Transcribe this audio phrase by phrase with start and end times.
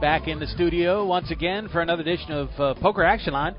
[0.00, 3.54] back in the studio once again for another edition of uh, Poker Action Line.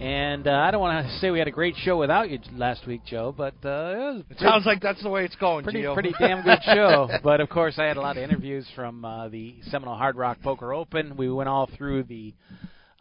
[0.00, 2.86] And uh, I don't want to say we had a great show without you last
[2.86, 5.82] week, Joe, but uh, it was It sounds like that's the way it's going, pretty
[5.82, 5.94] Gio.
[5.94, 7.08] pretty damn good show.
[7.24, 10.38] but of course, I had a lot of interviews from uh, the Seminole Hard Rock
[10.42, 11.16] Poker Open.
[11.16, 12.34] We went all through the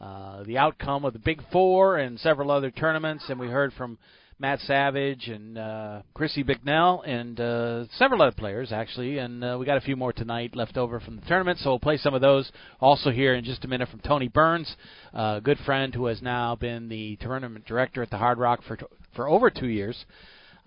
[0.01, 3.97] uh, the outcome of the Big Four and several other tournaments, and we heard from
[4.39, 9.17] Matt Savage and uh, Chrissy Bicknell and uh, several other players actually.
[9.17, 11.79] And uh, we got a few more tonight left over from the tournament, so we'll
[11.79, 12.51] play some of those.
[12.79, 14.75] Also here in just a minute from Tony Burns,
[15.13, 18.61] uh, a good friend who has now been the tournament director at the Hard Rock
[18.67, 18.77] for
[19.15, 20.05] for over two years.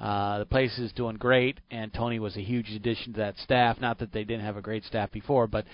[0.01, 3.79] Uh, the place is doing great, and Tony was a huge addition to that staff.
[3.81, 5.67] Not that they didn't have a great staff before, but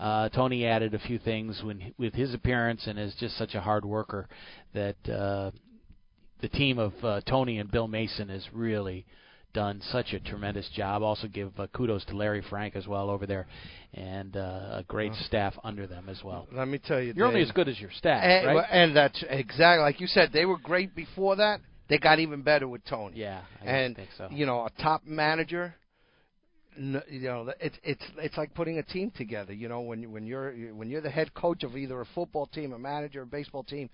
[0.00, 3.60] uh, Tony added a few things when, with his appearance, and is just such a
[3.60, 4.26] hard worker
[4.72, 5.50] that uh,
[6.40, 9.06] the team of uh, Tony and Bill Mason has really
[9.52, 11.02] done such a tremendous job.
[11.02, 13.46] Also, give uh, kudos to Larry Frank as well over there,
[13.94, 14.40] and uh,
[14.80, 16.48] a great staff under them as well.
[16.52, 18.66] Let me tell you, You're only as good as your staff, and, right?
[18.70, 20.30] and that's exactly like you said.
[20.32, 21.60] They were great before that.
[21.88, 23.18] They got even better with Tony.
[23.20, 24.28] yeah, I and think so.
[24.30, 25.74] you know, a top manager.
[26.76, 29.52] You know, it's it's it's like putting a team together.
[29.52, 32.46] You know, when you- when you're when you're the head coach of either a football
[32.46, 33.88] team, a manager, a baseball team,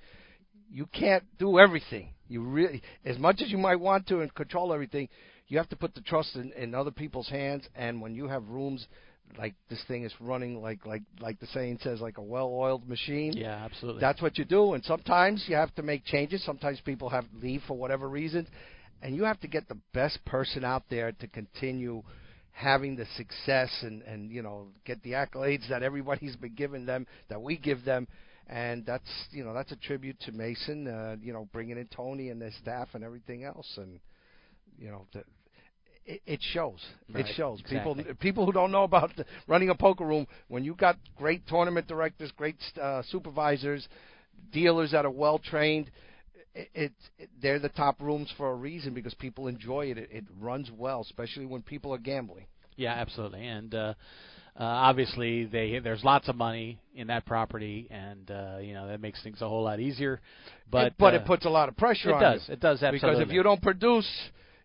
[0.72, 2.14] you can't do everything.
[2.28, 5.08] You really, as much as you might want to and control everything,
[5.48, 7.64] you have to put the trust in, in other people's hands.
[7.74, 8.86] And when you have rooms
[9.38, 13.32] like this thing is running like like like the saying says, like a well-oiled machine.
[13.32, 14.00] yeah, absolutely.
[14.00, 16.44] That's what you do, and sometimes you have to make changes.
[16.44, 18.46] Sometimes people have to leave for whatever reason,
[19.02, 22.02] and you have to get the best person out there to continue
[22.52, 27.06] having the success and and you know get the accolades that everybody's been giving them,
[27.28, 28.06] that we give them,
[28.50, 32.28] and that's you know that's a tribute to Mason, uh, you know, bringing in Tony
[32.30, 34.00] and their staff and everything else, and
[34.78, 35.06] you know.
[35.14, 35.22] The,
[36.06, 36.80] it, it shows.
[37.14, 37.60] Right, It shows.
[37.60, 38.02] exactly.
[38.02, 41.46] People people who don't know about the, running a poker room, when you got great
[41.46, 43.86] tournament directors, great uh, supervisors,
[44.50, 45.90] dealers that are well trained,
[46.54, 49.98] it, it, it they're the top rooms for a reason because people enjoy it.
[49.98, 52.46] It, it runs well, especially when people are gambling.
[52.80, 53.46] Yeah, absolutely.
[53.46, 53.94] And uh,
[54.58, 59.02] uh, obviously, they there's lots of money in that property, and uh, you know that
[59.02, 60.20] makes things a whole lot easier.
[60.70, 62.44] But it, but uh, it puts a lot of pressure it on does.
[62.48, 62.54] you.
[62.54, 63.10] It does absolutely.
[63.10, 64.08] because if you don't produce,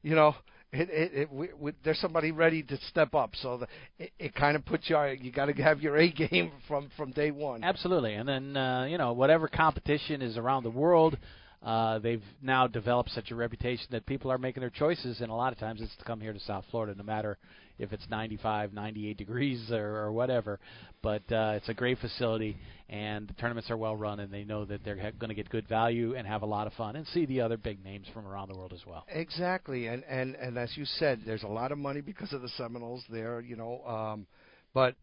[0.02, 0.34] you know,
[0.72, 3.32] it, it, it we, we, there's somebody ready to step up.
[3.42, 3.68] So the,
[4.00, 4.98] it, it kind of puts you.
[5.22, 7.66] You got to have your A game from from day one.
[7.66, 11.18] Absolutely, and then uh, you know whatever competition is around the world,
[11.66, 15.34] uh, they've now developed such a reputation that people are making their choices, and a
[15.34, 17.40] lot of times it's to come here to South Florida, no matter
[17.80, 20.60] if it's 95, 98 degrees or, or whatever.
[21.02, 22.56] But uh, it's a great facility,
[22.88, 25.68] and the tournaments are well run, and they know that they're going to get good
[25.68, 28.50] value and have a lot of fun, and see the other big names from around
[28.50, 29.04] the world as well.
[29.08, 32.50] Exactly, and and and as you said, there's a lot of money because of the
[32.50, 33.82] Seminoles there, you know.
[33.88, 34.28] Um,
[34.76, 34.96] but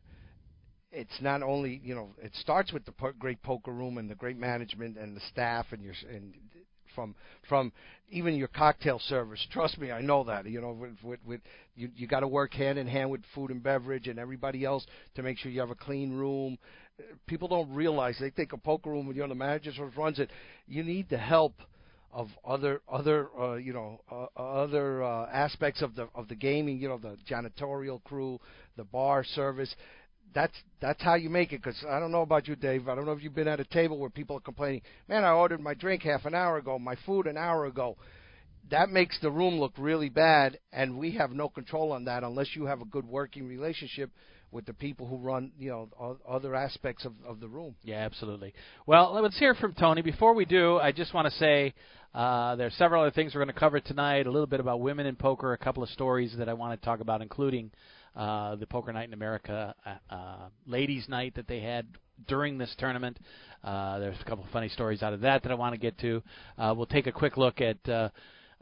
[0.93, 4.15] it's not only you know it starts with the po- great poker room and the
[4.15, 6.35] great management and the staff and your and
[6.95, 7.15] from
[7.49, 7.73] from
[8.11, 9.45] even your cocktail service.
[9.51, 10.47] Trust me, I know that.
[10.47, 11.41] You know, with with, with
[11.75, 14.87] you you got to work hand in hand with food and beverage and everybody else
[15.15, 16.59] to make sure you have a clean room.
[17.27, 20.31] People don't realize they think a poker room when you're the manager who runs it.
[20.67, 21.55] You need the help
[22.13, 26.79] of other other uh, you know uh, other uh, aspects of the of the gaming.
[26.79, 28.39] You know, the janitorial crew,
[28.77, 29.75] the bar service
[30.35, 31.63] that's that's how you make it.
[31.63, 32.89] Because I don't know about you, Dave.
[32.89, 34.83] I don't know if you've been at a table where people are complaining.
[35.09, 37.97] Man, I ordered my drink half an hour ago, my food an hour ago.
[38.71, 42.55] That makes the room look really bad, and we have no control on that unless
[42.55, 44.11] you have a good working relationship
[44.51, 47.75] with the people who run, you know, other aspects of of the room.
[47.83, 48.55] Yeah, absolutely.
[48.87, 50.03] Well, let's hear from Tony.
[50.03, 51.75] Before we do, I just want to say
[52.15, 54.27] uh, are several other things we're going to cover tonight.
[54.27, 56.85] A little bit about women in poker, a couple of stories that I want to
[56.85, 57.71] talk about, including
[58.17, 61.87] uh, the Poker Night in America uh, uh, ladies' night that they had
[62.27, 63.19] during this tournament.
[63.65, 65.99] Uh, there's a couple of funny stories out of that that I want to get
[65.99, 66.23] to.
[66.59, 68.09] Uh, we'll take a quick look at uh,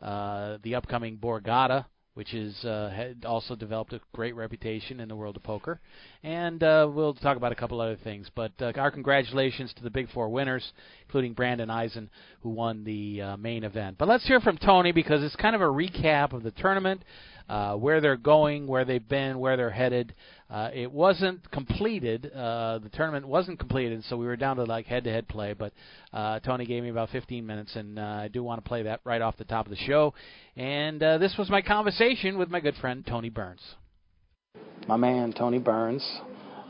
[0.03, 5.17] uh, the upcoming Borgata, which is uh, had also developed a great reputation in the
[5.17, 5.81] world of poker,
[6.23, 8.29] and uh, we'll talk about a couple other things.
[8.35, 10.73] But uh, our congratulations to the Big Four winners,
[11.07, 12.11] including Brandon Eisen,
[12.43, 13.97] who won the uh, main event.
[13.99, 17.03] But let's hear from Tony because it's kind of a recap of the tournament.
[17.51, 20.15] Uh, where they're going, where they've been, where they're headed.
[20.49, 22.31] Uh, it wasn't completed.
[22.33, 25.53] Uh, the tournament wasn't completed, so we were down to like head-to-head play.
[25.53, 25.73] But
[26.13, 29.01] uh, Tony gave me about 15 minutes, and uh, I do want to play that
[29.03, 30.15] right off the top of the show.
[30.57, 33.63] And uh, this was my conversation with my good friend Tony Burns.
[34.87, 36.09] My man Tony Burns.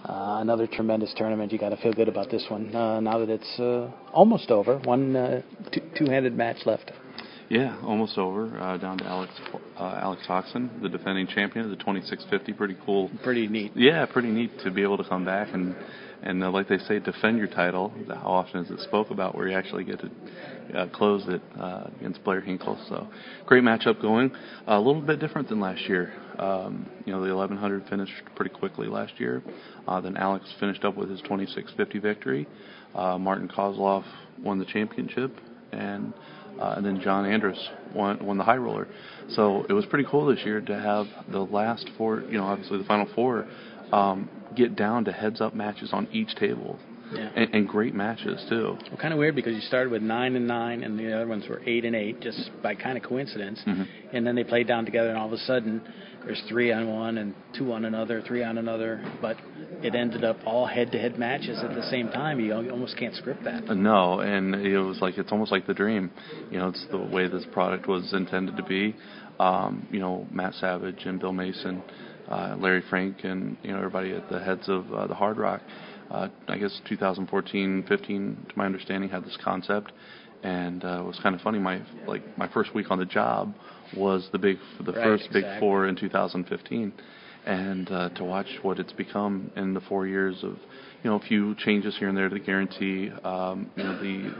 [0.02, 1.52] Uh, another tremendous tournament.
[1.52, 4.78] You got to feel good about this one uh, now that it's uh, almost over.
[4.78, 5.42] One uh,
[5.74, 6.90] two- two-handed match left.
[7.50, 8.46] Yeah, almost over.
[8.60, 9.32] Uh, down to Alex
[9.76, 12.52] uh, Alex Foxen, the defending champion of the 2650.
[12.52, 13.10] Pretty cool.
[13.24, 13.72] Pretty neat.
[13.74, 15.74] Yeah, pretty neat to be able to come back and
[16.22, 17.92] and uh, like they say, defend your title.
[18.08, 20.10] How often is it spoke about where you actually get to
[20.78, 22.78] uh, close it uh, against Blair Hinkle?
[22.88, 23.08] So
[23.46, 24.30] great matchup going.
[24.68, 26.12] Uh, a little bit different than last year.
[26.38, 29.42] Um, you know, the 1100 finished pretty quickly last year.
[29.88, 32.46] Uh, then Alex finished up with his 2650 victory.
[32.94, 34.04] Uh, Martin Kozlov
[34.40, 35.36] won the championship,
[35.72, 36.12] and
[36.58, 37.58] uh, and then John Andress
[37.94, 38.88] won won the high roller.
[39.30, 42.78] So it was pretty cool this year to have the last four, you know, obviously
[42.78, 43.46] the final four,
[43.92, 46.78] um, get down to heads up matches on each table.
[47.12, 47.30] Yeah.
[47.34, 48.76] And, and great matches too.
[48.88, 51.48] Well, kind of weird because you started with nine and nine, and the other ones
[51.48, 53.60] were eight and eight, just by kind of coincidence.
[53.66, 53.86] Mhm.
[54.12, 55.80] And then they played down together, and all of a sudden,
[56.24, 59.00] there's three on one and two on another, three on another.
[59.20, 59.36] But
[59.82, 62.38] it ended up all head-to-head matches at the same time.
[62.38, 63.68] You almost can't script that.
[63.68, 66.10] Uh, No, and it was like it's almost like the dream.
[66.50, 68.94] You know, it's the way this product was intended to be.
[69.38, 71.82] Um, you know, Matt Savage and Bill Mason,
[72.28, 75.62] uh, Larry Frank, and you know everybody at the heads of uh, the Hard Rock.
[76.10, 79.92] Uh, I guess 2014, 15, to my understanding, had this concept,
[80.42, 81.58] and uh, it was kind of funny.
[81.58, 83.54] My like my first week on the job
[83.96, 85.44] was the big the Right, first Big.
[85.60, 86.92] Four in 2015,
[87.46, 90.56] and uh, to watch what it's become in the four years of
[91.02, 94.34] you know a few changes here and there to the guarantee, um, you know the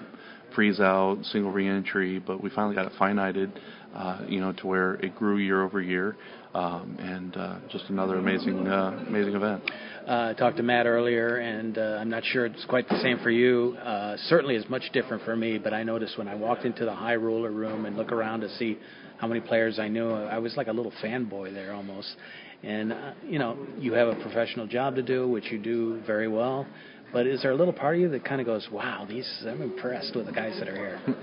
[0.54, 3.52] freeze out, single reentry, but we finally got it finited,
[3.94, 6.16] uh, you know, to where it grew year over year,
[6.54, 9.62] um, and uh, just another amazing uh, amazing event.
[10.06, 13.18] Uh, I talked to Matt earlier, and uh, I'm not sure it's quite the same
[13.18, 13.76] for you.
[13.82, 15.58] Uh, certainly, it's much different for me.
[15.58, 18.48] But I noticed when I walked into the high roller room and look around to
[18.56, 18.78] see
[19.18, 22.16] how many players I knew, I was like a little fanboy there almost.
[22.62, 26.28] And uh, you know, you have a professional job to do, which you do very
[26.28, 26.66] well.
[27.12, 29.62] But is there a little part of you that kind of goes, "Wow, these I'm
[29.62, 31.00] impressed with the guys that are here."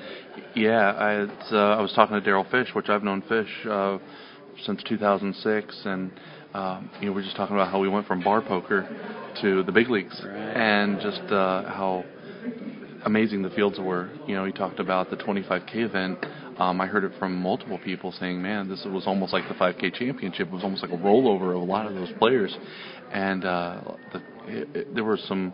[0.56, 4.00] Yeah, I uh, I was talking to Darryl Fish, which I've known Fish uh,
[4.66, 6.12] since 2006, and
[6.54, 8.88] um, you know we're just talking about how we went from bar poker
[9.42, 10.36] to the big leagues, Right.
[10.36, 12.04] and just uh, how
[13.06, 14.10] amazing the fields were.
[14.28, 16.18] You know, he talked about the 25k event.
[16.58, 19.94] Um, I heard it from multiple people saying, "Man, this was almost like the 5K
[19.94, 20.48] championship.
[20.48, 22.56] It was almost like a rollover of a lot of those players."
[23.14, 23.82] And uh,
[24.14, 25.54] the, it, it, there were some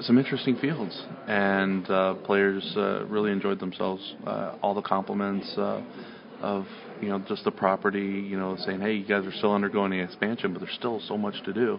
[0.00, 4.14] some interesting fields, and uh, players uh, really enjoyed themselves.
[4.26, 5.82] Uh, all the compliments uh,
[6.42, 6.66] of
[7.00, 10.00] you know just the property, you know, saying, "Hey, you guys are still undergoing the
[10.00, 11.78] expansion, but there's still so much to do."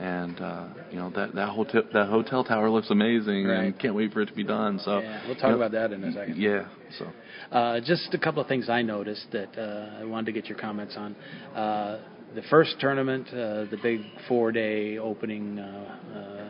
[0.00, 3.64] And uh, you know that that hotel that hotel tower looks amazing, Right.
[3.64, 4.78] and can't wait for it to be done.
[4.80, 6.36] So yeah, we'll talk you know, about that in a second.
[6.40, 6.66] Yeah,
[6.98, 7.06] so
[7.52, 10.58] Uh, just a couple of things I noticed that uh, I wanted to get your
[10.58, 11.14] comments on.
[11.54, 11.98] Uh,
[12.34, 15.64] the first tournament, uh, the big four-day opening uh,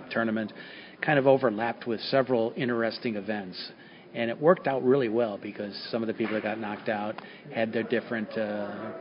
[0.04, 0.52] uh, tournament,
[1.00, 3.72] kind of overlapped with several interesting events,
[4.14, 7.20] and it worked out really well because some of the people that got knocked out
[7.54, 8.30] had their different.
[8.36, 8.92] Uh,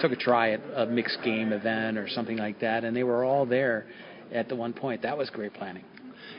[0.00, 3.24] took a try at a mixed game event or something like that, and they were
[3.24, 3.86] all there
[4.32, 5.02] at the one point.
[5.02, 5.84] That was great planning.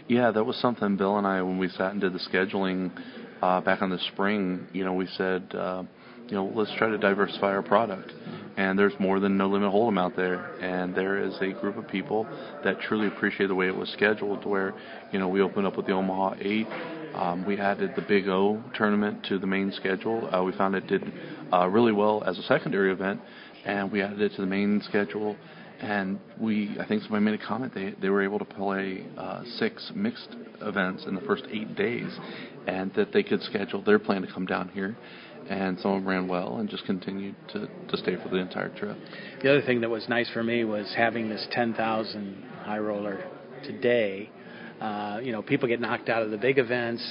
[0.07, 2.91] Yeah, that was something Bill and I, when we sat and did the scheduling
[3.41, 5.83] uh, back in the spring, you know, we said, uh,
[6.27, 8.11] you know, let's try to diversify our product.
[8.55, 11.87] And there's more than No Limit Hold'em out there, and there is a group of
[11.87, 12.27] people
[12.63, 14.45] that truly appreciate the way it was scheduled.
[14.45, 14.73] Where,
[15.11, 16.67] you know, we opened up with the Omaha Eight.
[17.13, 20.33] Um, we added the Big O tournament to the main schedule.
[20.33, 21.03] Uh, we found it did
[21.51, 23.21] uh, really well as a secondary event,
[23.65, 25.35] and we added it to the main schedule.
[25.79, 27.73] And we, I think somebody made a comment.
[27.73, 30.29] They they were able to play uh, six mixed
[30.61, 32.11] events in the first eight days,
[32.67, 34.95] and that they could schedule their plan to come down here.
[35.49, 38.69] And some of them ran well and just continued to, to stay for the entire
[38.69, 38.97] trip.
[39.41, 43.25] The other thing that was nice for me was having this 10,000 high roller
[43.65, 44.29] today.
[44.83, 47.01] Uh, you know, people get knocked out of the big events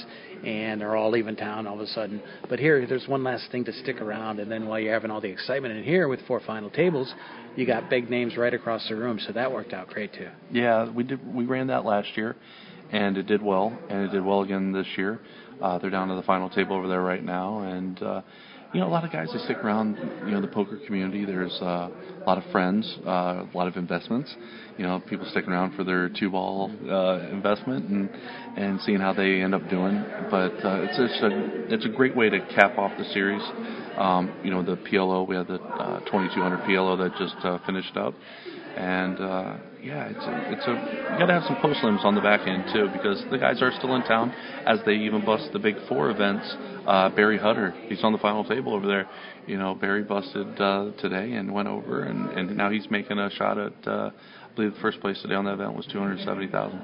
[0.45, 2.21] and they're all leaving town all of a sudden.
[2.47, 4.39] But here, there's one last thing to stick around.
[4.39, 7.11] And then while you're having all the excitement in here with four final tables,
[7.55, 9.19] you got big names right across the room.
[9.25, 10.29] So that worked out great too.
[10.51, 11.33] Yeah, we did.
[11.33, 12.35] We ran that last year,
[12.91, 15.19] and it did well, and it did well again this year.
[15.61, 18.21] Uh, they're down to the final table over there right now, and uh,
[18.73, 19.97] you know, a lot of guys they stick around.
[20.25, 21.25] You know, the poker community.
[21.25, 21.89] There's uh,
[22.21, 24.33] a lot of friends, uh, a lot of investments.
[24.77, 28.09] You know, people sticking around for their two ball uh, investment and
[28.57, 30.03] and seeing how they end up doing.
[30.31, 33.43] But uh, it's a it's a great way to cap off the series.
[33.97, 37.95] Um, you know, the PLO we had the uh, 2200 PLO that just uh, finished
[37.95, 38.15] up
[38.75, 42.15] and uh, yeah, it's a, it's a you got to have some post limbs on
[42.15, 44.31] the back end too because the guys are still in town
[44.65, 46.55] as they even bust the big four events.
[46.87, 49.09] Uh, Barry Hutter, he's on the final table over there.
[49.45, 53.29] You know, Barry busted uh, today and went over, and, and now he's making a
[53.31, 53.87] shot at.
[53.87, 54.09] Uh,
[54.53, 56.81] I believe the first place today on that event was two hundred seventy thousand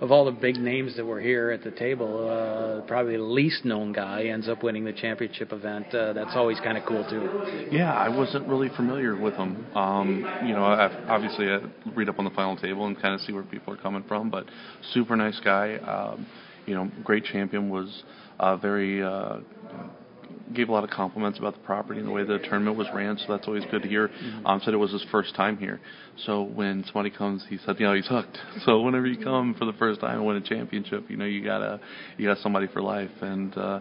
[0.00, 3.64] of all the big names that were here at the table, uh, probably the least
[3.64, 5.86] known guy ends up winning the championship event.
[5.94, 7.68] Uh, that's always kind of cool too.
[7.70, 9.64] Yeah, I wasn't really familiar with him.
[9.74, 11.60] Um, you know, I, obviously I
[11.94, 14.30] read up on the final table and kind of see where people are coming from,
[14.30, 14.46] but
[14.92, 15.76] super nice guy.
[15.76, 16.26] Um,
[16.66, 18.02] you know, great champion was
[18.40, 19.02] uh, very.
[19.02, 19.38] Uh,
[20.52, 23.16] gave a lot of compliments about the property and the way the tournament was ran,
[23.18, 24.08] so that's always good to hear.
[24.08, 24.46] Mm-hmm.
[24.46, 25.80] Um, said it was his first time here,
[26.26, 28.38] so when somebody comes, he said, you know, he's hooked.
[28.64, 31.44] So whenever you come for the first time and win a championship, you know, you
[31.44, 31.80] gotta,
[32.16, 33.56] you got somebody for life, and.
[33.56, 33.80] uh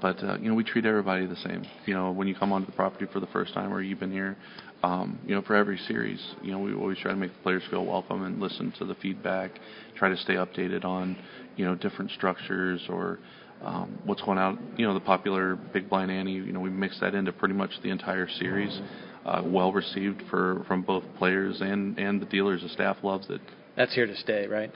[0.00, 1.64] but uh, you know we treat everybody the same.
[1.86, 4.12] You know when you come onto the property for the first time or you've been
[4.12, 4.36] here,
[4.82, 7.62] um, you know for every series, you know we always try to make the players
[7.70, 9.52] feel welcome and listen to the feedback,
[9.96, 11.16] try to stay updated on
[11.56, 13.18] you know different structures or
[13.62, 14.58] um, what's going out.
[14.76, 16.32] You know, the popular Big Blind Ante.
[16.32, 18.80] You know, we mix that into pretty much the entire series.
[19.24, 22.62] Uh, well received for from both players and and the dealers.
[22.62, 23.40] The staff loves it.
[23.76, 24.70] That's here to stay, right?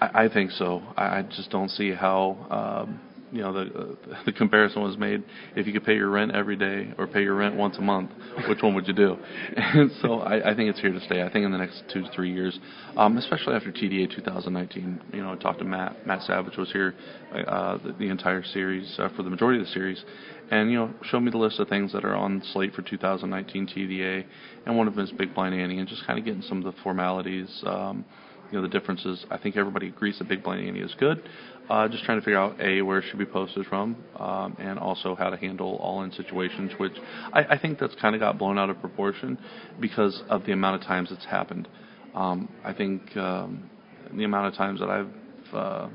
[0.00, 0.82] I, I think so.
[0.96, 2.84] I, I just don't see how.
[2.86, 3.00] Um,
[3.32, 5.22] you know the uh, the comparison was made
[5.56, 8.10] if you could pay your rent every day or pay your rent once a month
[8.48, 9.16] which one would you do
[9.56, 12.02] and so I, I think it's here to stay I think in the next two
[12.02, 12.58] to three years
[12.96, 16.94] um, especially after TDA 2019 you know I talked to Matt Matt Savage was here
[17.32, 20.02] uh, the, the entire series uh, for the majority of the series
[20.50, 23.66] and you know show me the list of things that are on slate for 2019
[23.66, 24.24] TDA
[24.66, 26.64] and one of them is Big Blind Ante and just kind of getting some of
[26.64, 28.04] the formalities um,
[28.50, 29.24] you know the differences.
[29.30, 31.22] I think everybody agrees that Big Blind Ante is good.
[31.68, 34.78] Uh, just trying to figure out a where it should be posted from, um, and
[34.78, 36.94] also how to handle all-in situations, which
[37.32, 39.38] I, I think that's kind of got blown out of proportion
[39.78, 41.68] because of the amount of times it's happened.
[42.14, 43.68] Um, I think um,
[44.16, 45.88] the amount of times that I've uh,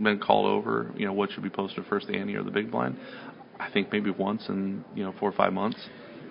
[0.00, 2.70] been called over, you know, what should be posted first, the ante or the big
[2.70, 2.96] blind.
[3.58, 5.78] I think maybe once in you know four or five months.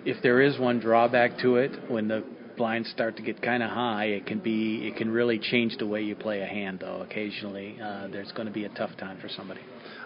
[0.04, 2.24] If there is one drawback to it, when the
[2.60, 5.86] blinds start to get kind of high, it can be it can really change the
[5.86, 6.80] way you play a hand.
[6.80, 9.62] Though occasionally uh, there's going to be a tough time for somebody.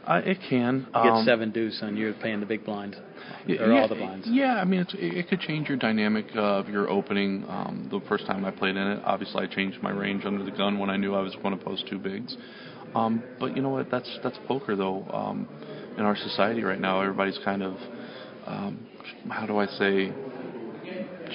[0.07, 0.87] Uh, it can.
[0.95, 3.97] You um, get seven deuce and you're playing the big blind, or yeah, all the
[3.97, 4.29] blinds.
[4.31, 7.45] Yeah, I mean it's, it could change your dynamic of your opening.
[7.49, 10.53] Um, the first time I played in it, obviously I changed my range under the
[10.53, 12.37] gun when I knew I was going to post two bigs.
[12.95, 13.91] Um, but you know what?
[13.91, 15.03] That's that's poker though.
[15.13, 15.49] Um,
[15.99, 17.75] in our society right now, everybody's kind of
[18.47, 18.87] um,
[19.29, 20.13] how do I say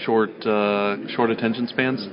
[0.05, 2.07] short uh, short attention spans.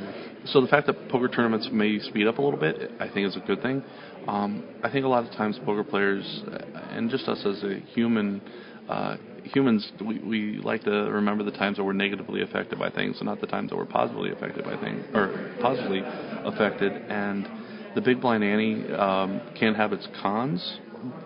[0.47, 3.37] So the fact that poker tournaments may speed up a little bit, I think is
[3.37, 3.83] a good thing.
[4.29, 7.81] Um, I think a lot of times poker players, uh, and just us as a
[7.95, 8.41] human,
[8.89, 13.17] uh, humans, we, we like to remember the times that we're negatively affected by things,
[13.19, 16.93] and not the times that we're positively affected by things, or positively affected.
[16.93, 17.49] And
[17.95, 20.79] the big blind ante um, can have its cons,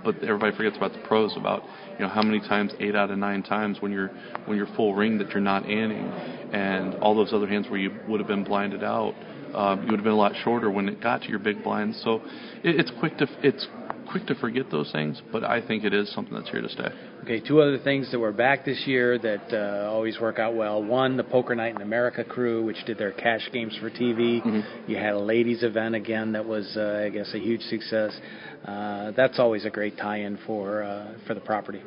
[0.05, 1.63] but everybody forgets about the pros about
[1.99, 4.11] you know how many times eight out of nine times when you're
[4.47, 6.07] when you're full ring that you're not inning.
[6.53, 9.15] And all those other hands where you would have been blinded out
[9.55, 12.01] um, you would have been a lot shorter when it got to your big blinds.
[12.05, 12.23] So
[12.63, 13.67] it, it's quick to it's
[14.11, 16.89] quick to forget those things, but I think it is something that's here to stay.
[17.23, 20.83] Okay, two other things that were back this year that uh, always work out well.
[20.83, 24.45] One, the Poker Night in America crew, which did their cash games for TV.
[24.45, 24.91] Mm-hmm.
[24.91, 28.19] You had a ladies' event again that was, uh, I guess, a huge success
[28.65, 31.83] uh, that's always a great tie-in for uh, for the property.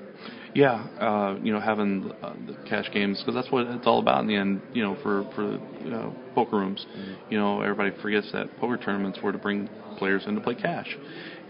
[0.56, 4.22] Yeah, uh, you know, having uh, the cash games because that's what it's all about
[4.22, 4.62] in the end.
[4.74, 7.32] You know, for for you know, poker rooms, mm-hmm.
[7.32, 10.98] you know, everybody forgets that poker tournaments were to bring players in to play cash,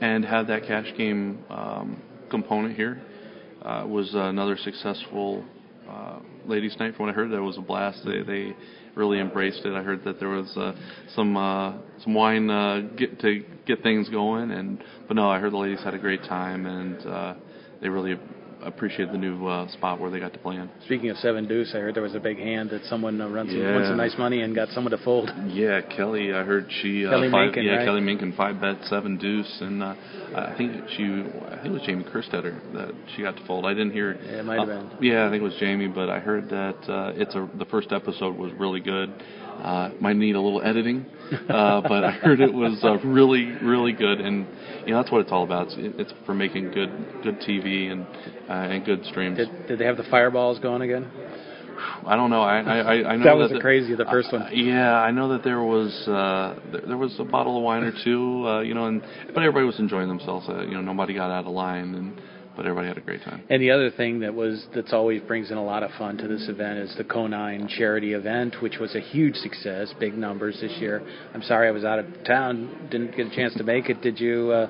[0.03, 3.01] and had that cash game um, component here
[3.61, 5.45] uh, was another successful
[5.89, 6.93] uh, ladies' night.
[6.95, 8.01] From what I heard, that was a blast.
[8.05, 8.53] They they
[8.95, 9.73] really embraced it.
[9.73, 10.73] I heard that there was uh,
[11.15, 15.53] some uh, some wine uh, get to get things going, and but no, I heard
[15.53, 17.33] the ladies had a great time, and uh,
[17.81, 18.19] they really
[18.67, 20.69] appreciate the new uh, spot where they got to play in.
[20.85, 23.51] Speaking of seven deuce, I heard there was a big hand that someone uh, runs
[23.53, 23.73] yeah.
[23.73, 25.29] won some nice money and got someone to fold.
[25.47, 26.33] Yeah, Kelly.
[26.33, 27.85] I heard she uh, Kelly five, Minkin, yeah right?
[27.85, 29.95] Kelly Minkin five bet seven deuce, and uh,
[30.35, 33.65] I think she I think it was Jamie Kerstetter that she got to fold.
[33.65, 34.13] I didn't hear.
[34.13, 34.91] Yeah, it might have been.
[35.01, 37.91] Yeah, I think it was Jamie, but I heard that uh, it's a the first
[37.91, 39.13] episode was really good.
[39.61, 41.05] Uh, might need a little editing,
[41.49, 44.45] uh, but I heard it was uh, really, really good, and
[44.85, 45.67] you know that's what it's all about.
[45.67, 46.91] It's, it's for making good,
[47.23, 48.05] good TV, and
[48.49, 49.37] uh, and good streams.
[49.37, 51.09] Did, did they have the fireballs going again?
[52.05, 52.41] I don't know.
[52.41, 54.49] I I, I know that was that the crazy, the first one.
[54.53, 57.93] Yeah, I know that there was uh, there, there was a bottle of wine or
[58.03, 60.47] two, uh, you know, and but everybody was enjoying themselves.
[60.49, 62.21] Uh, you know, nobody got out of line, and
[62.55, 63.43] but everybody had a great time.
[63.49, 66.27] And the other thing that was that's always brings in a lot of fun to
[66.27, 70.71] this event is the Conine charity event, which was a huge success, big numbers this
[70.79, 71.05] year.
[71.33, 74.01] I'm sorry I was out of town, didn't get a chance to make it.
[74.01, 74.51] Did you?
[74.51, 74.67] Uh,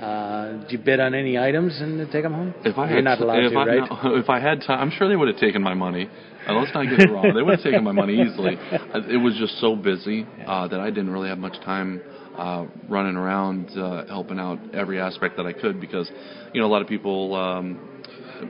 [0.00, 2.54] uh, did you bid on any items and take them home?
[2.64, 3.90] If I You're had, not allowed to, I, right?
[4.04, 6.10] no, if I had time, I'm sure they would have taken my money.
[6.48, 7.32] Let's not get it wrong.
[7.34, 8.56] They would have taken my money easily.
[8.60, 12.00] It was just so busy uh, that I didn't really have much time
[12.36, 16.10] uh, running around uh, helping out every aspect that I could because,
[16.52, 17.78] you know, a lot of people um,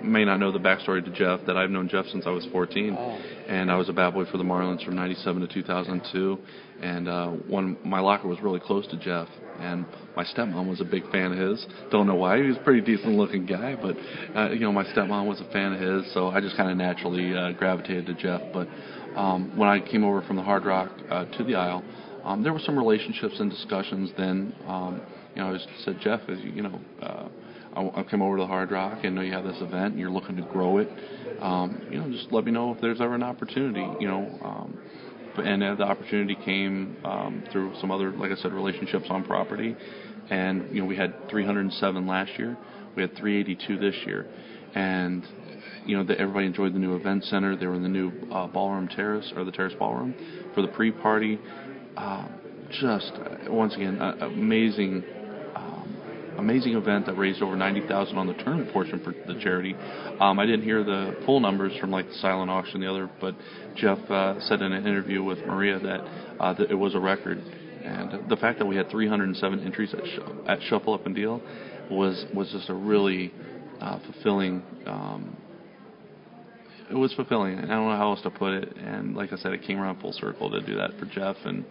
[0.03, 2.97] may not know the backstory to Jeff that I've known Jeff since I was 14,
[2.99, 3.19] Oh.
[3.49, 6.39] and I was a bad boy for the Marlins from '97 to 2002.
[6.83, 9.29] And uh, one, my locker was really close to Jeff,
[9.59, 11.67] and my stepmom was a big fan of his.
[11.91, 12.37] Don't know why.
[12.37, 13.97] He was a pretty decent looking guy, but
[14.39, 16.77] uh, you know, my stepmom was a fan of his, so I just kind of
[16.77, 18.43] naturally uh, gravitated to Jeff.
[18.53, 18.69] But
[19.19, 21.83] um, when I came over from the Hard Rock uh, to the Isle,
[22.25, 24.11] um, there were some relationships and discussions.
[24.19, 25.01] Then, um,
[25.35, 26.81] you know, I said, Jeff, you, you know.
[27.01, 27.29] Uh,
[27.77, 29.99] I, I came over to the Hard Rock and know you have this event and
[29.99, 30.89] you're looking to grow it.
[31.41, 33.87] Um, you know, just let me know if there's ever an opportunity.
[34.01, 34.79] You know, um,
[35.39, 39.77] and uh, the opportunity came um, through some other, like I said, relationships on property.
[40.31, 42.57] And you know, we had 307 last year.
[42.97, 44.27] We had 382 this year,
[44.75, 45.25] and
[45.85, 47.57] you know, the, everybody enjoyed the new event center.
[47.57, 50.15] They were in the new uh, ballroom terrace or the terrace ballroom
[50.55, 51.39] for the pre-party.
[51.97, 52.29] Uh,
[52.81, 53.13] just
[53.49, 55.05] once again, uh, amazing
[56.39, 59.75] amazing event that raised over 90000 on the tournament portion for the charity.
[60.21, 63.35] Um, I didn't hear the full numbers from like the silent auction, the other, but
[63.77, 66.01] Jeff uh, said in an interview with Maria that,
[66.41, 67.39] uh, that it was a record.
[67.39, 71.41] And the fact that we had 307 entries at, sh- at Shuffle Up and Deal
[71.91, 73.33] was was just a really
[73.81, 74.63] uh, fulfilling.
[74.87, 75.37] Um,
[76.91, 77.59] it was fulfilling.
[77.59, 78.77] I don't know how else to put it.
[78.77, 81.65] And like I said, it came around full circle to do that for Jeff, and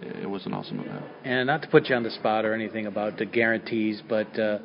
[0.00, 1.04] it was an awesome event.
[1.24, 4.58] And not to put you on the spot or anything about the guarantees, but uh,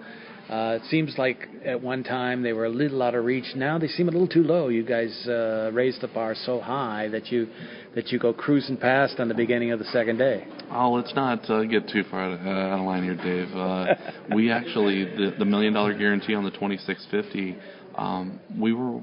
[0.50, 3.56] uh, it seems like at one time they were a little out of reach.
[3.56, 4.68] Now they seem a little too low.
[4.68, 7.48] You guys uh, raised the bar so high that you
[7.96, 10.46] that you go cruising past on the beginning of the second day.
[10.70, 13.56] Oh, let's not uh, get too far out of, uh, out of line here, Dave.
[13.56, 17.56] Uh, we actually the, the million dollar guarantee on the 2650.
[17.96, 19.00] Um, we were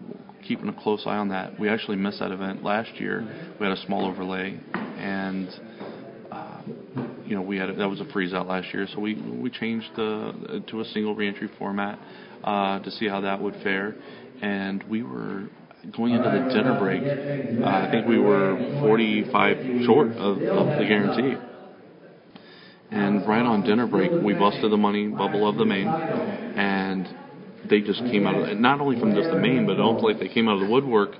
[0.46, 1.58] keeping a close eye on that.
[1.58, 3.26] We actually missed that event last year.
[3.58, 5.48] We had a small overlay, and
[7.26, 8.86] you know we had a, that was a freeze out last year.
[8.94, 11.98] So we we changed the to a single reentry format
[12.44, 13.94] uh, to see how that would fare,
[14.42, 15.48] and we were
[15.96, 17.02] going into the dinner break.
[17.02, 21.40] Uh, I think we were 45 short of, of the guarantee.
[22.90, 27.06] And right on dinner break, we busted the money bubble of the main, and
[27.68, 30.28] they just came out of not only from just the main, but almost like they
[30.28, 31.10] came out of the woodwork,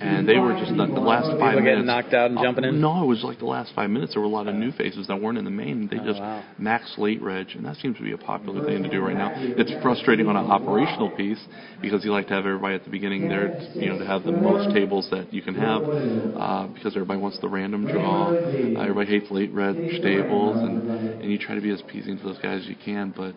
[0.00, 2.64] and they were just the, the last five People minutes getting knocked out and jumping
[2.64, 2.80] in.
[2.80, 4.14] No, it was like the last five minutes.
[4.14, 5.88] There were a lot of new faces that weren't in the main.
[5.90, 6.42] They Oh, just wow.
[6.58, 9.32] max late reg, and that seems to be a popular thing to do right now.
[9.34, 11.40] It's frustrating on an operational piece
[11.80, 14.32] because you like to have everybody at the beginning there, you know, to have the
[14.32, 18.32] most tables that you can have uh, because everybody wants the random draw.
[18.32, 22.24] Uh, everybody hates late reg tables, and and you try to be as pleasing to
[22.24, 23.34] those guys as you can, but.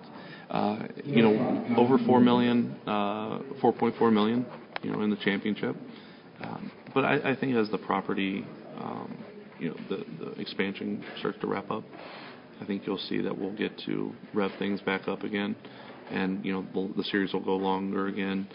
[0.50, 4.46] Uh, you know, over four million, uh, 4.4 million,
[4.82, 5.76] you know, in the championship.
[6.42, 8.46] Um, but I, I think as the property,
[8.80, 9.18] um,
[9.60, 11.84] you know, the, the expansion starts to wrap up,
[12.62, 15.56] I think you'll see that we'll get to rev things back up again,
[16.12, 18.48] and you know the, the series will go longer again.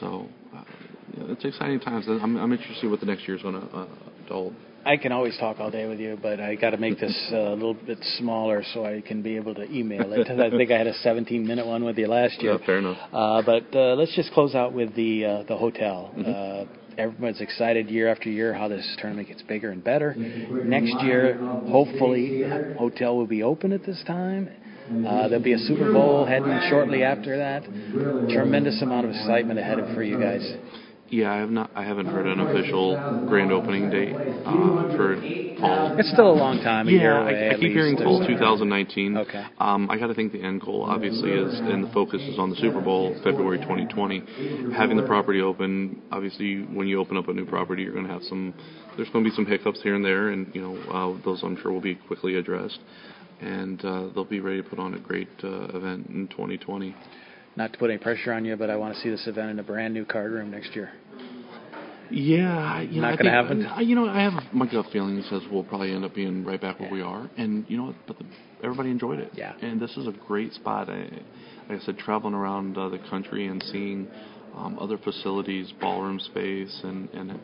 [0.00, 0.64] So uh,
[1.12, 2.06] you know, it's exciting times.
[2.08, 3.86] I'm, I'm interested to see what the next year's going to uh,
[4.28, 4.54] hold.
[4.84, 7.36] I can always talk all day with you, but I got to make this uh,
[7.36, 10.26] a little bit smaller so I can be able to email it.
[10.30, 12.52] I think I had a 17 minute one with you last year.
[12.60, 12.96] Yeah, fair enough.
[13.12, 16.12] Uh, but uh, let's just close out with the uh, the hotel.
[16.16, 16.89] Mm-hmm.
[16.98, 20.14] Everyone's excited year after year how this tournament gets bigger and better.
[20.14, 21.36] Next year,
[21.68, 22.44] hopefully,
[22.78, 24.48] hotel will be open at this time.
[25.06, 27.62] Uh, there'll be a Super Bowl heading shortly after that.
[28.28, 30.42] Tremendous amount of excitement ahead of for you guys.
[31.10, 31.70] Yeah, I have not.
[31.74, 32.96] I haven't heard an official
[33.26, 34.14] grand opening date
[34.46, 35.16] uh, for
[35.60, 35.94] fall.
[35.98, 37.34] It's still a long time, a year Yeah, away.
[37.34, 38.04] I, I at keep hearing least.
[38.04, 39.16] fall 2019.
[39.18, 39.44] Okay.
[39.58, 42.50] Um, I got to think the end goal obviously is, and the focus is on
[42.50, 44.22] the Super Bowl, February 2020.
[44.72, 48.12] Having the property open, obviously, when you open up a new property, you're going to
[48.12, 48.54] have some.
[48.96, 50.76] There's going to be some hiccups here and there, and you know
[51.18, 52.78] uh, those I'm sure will be quickly addressed,
[53.40, 56.94] and uh, they'll be ready to put on a great uh, event in 2020.
[57.60, 59.58] Not to put any pressure on you, but I want to see this event in
[59.58, 60.92] a brand new card room next year.
[62.10, 63.86] Yeah, you know, Not gonna think- happen?
[63.86, 66.58] You know, I have my gut feeling that says we'll probably end up being right
[66.58, 68.24] back where we are, and you know, but the,
[68.64, 69.32] everybody enjoyed it.
[69.34, 69.52] Yeah.
[69.60, 70.88] And this is a great spot.
[70.88, 71.10] I,
[71.68, 74.08] like I said, traveling around uh, the country and seeing
[74.56, 77.38] um, other facilities, ballroom space, and and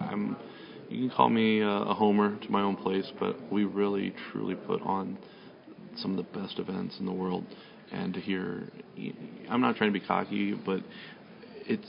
[0.00, 0.34] I'm
[0.88, 4.54] you can call me a, a homer to my own place, but we really truly
[4.54, 5.18] put on
[5.96, 7.44] some of the best events in the world.
[7.92, 8.68] And to hear,
[9.48, 10.80] I'm not trying to be cocky, but
[11.66, 11.86] it's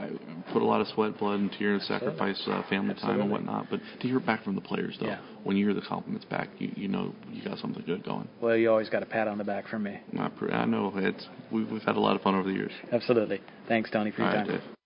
[0.00, 0.10] I
[0.52, 2.98] put a lot of sweat, blood, and tears, sacrifice uh, family Absolutely.
[3.00, 3.66] time and whatnot.
[3.70, 5.20] But to hear back from the players, though, yeah.
[5.44, 8.28] when you hear the compliments back, you you know you got something good going.
[8.40, 9.98] Well, you always got a pat on the back from me.
[10.18, 12.72] I, I know it's we've, we've had a lot of fun over the years.
[12.92, 13.40] Absolutely.
[13.68, 14.48] Thanks, Tony, for your All time.
[14.48, 14.76] Right, Dave.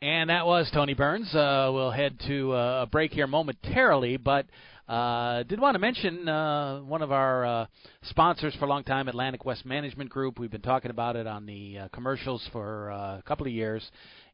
[0.00, 1.34] And that was Tony Burns.
[1.34, 4.46] Uh, we'll head to uh, a break here momentarily, but
[4.88, 7.66] uh, did want to mention uh, one of our uh,
[8.04, 10.38] sponsors for a long time, Atlantic West Management Group.
[10.38, 13.86] We've been talking about it on the uh, commercials for uh, a couple of years,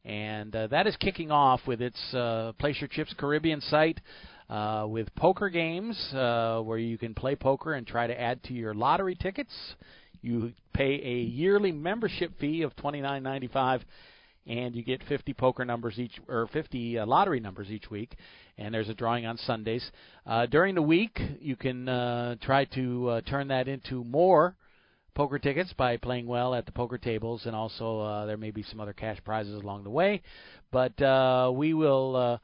[0.05, 3.99] and uh, that is kicking off with its uh, Place Your Chips Caribbean site.
[4.47, 8.53] Uh, with poker games, uh, where you can play poker and try to add to
[8.53, 9.51] your lottery tickets,
[10.21, 13.83] you pay a yearly membership fee of twenty nine ninety five
[14.47, 18.15] and you get 50 poker numbers each or 50 uh, lottery numbers each week
[18.57, 19.89] and there's a drawing on Sundays.
[20.25, 24.55] Uh, during the week, you can uh, try to uh, turn that into more
[25.13, 28.63] poker tickets by playing well at the poker tables, and also uh, there may be
[28.63, 30.21] some other cash prizes along the way.
[30.71, 32.15] But uh, we will.
[32.15, 32.37] Uh,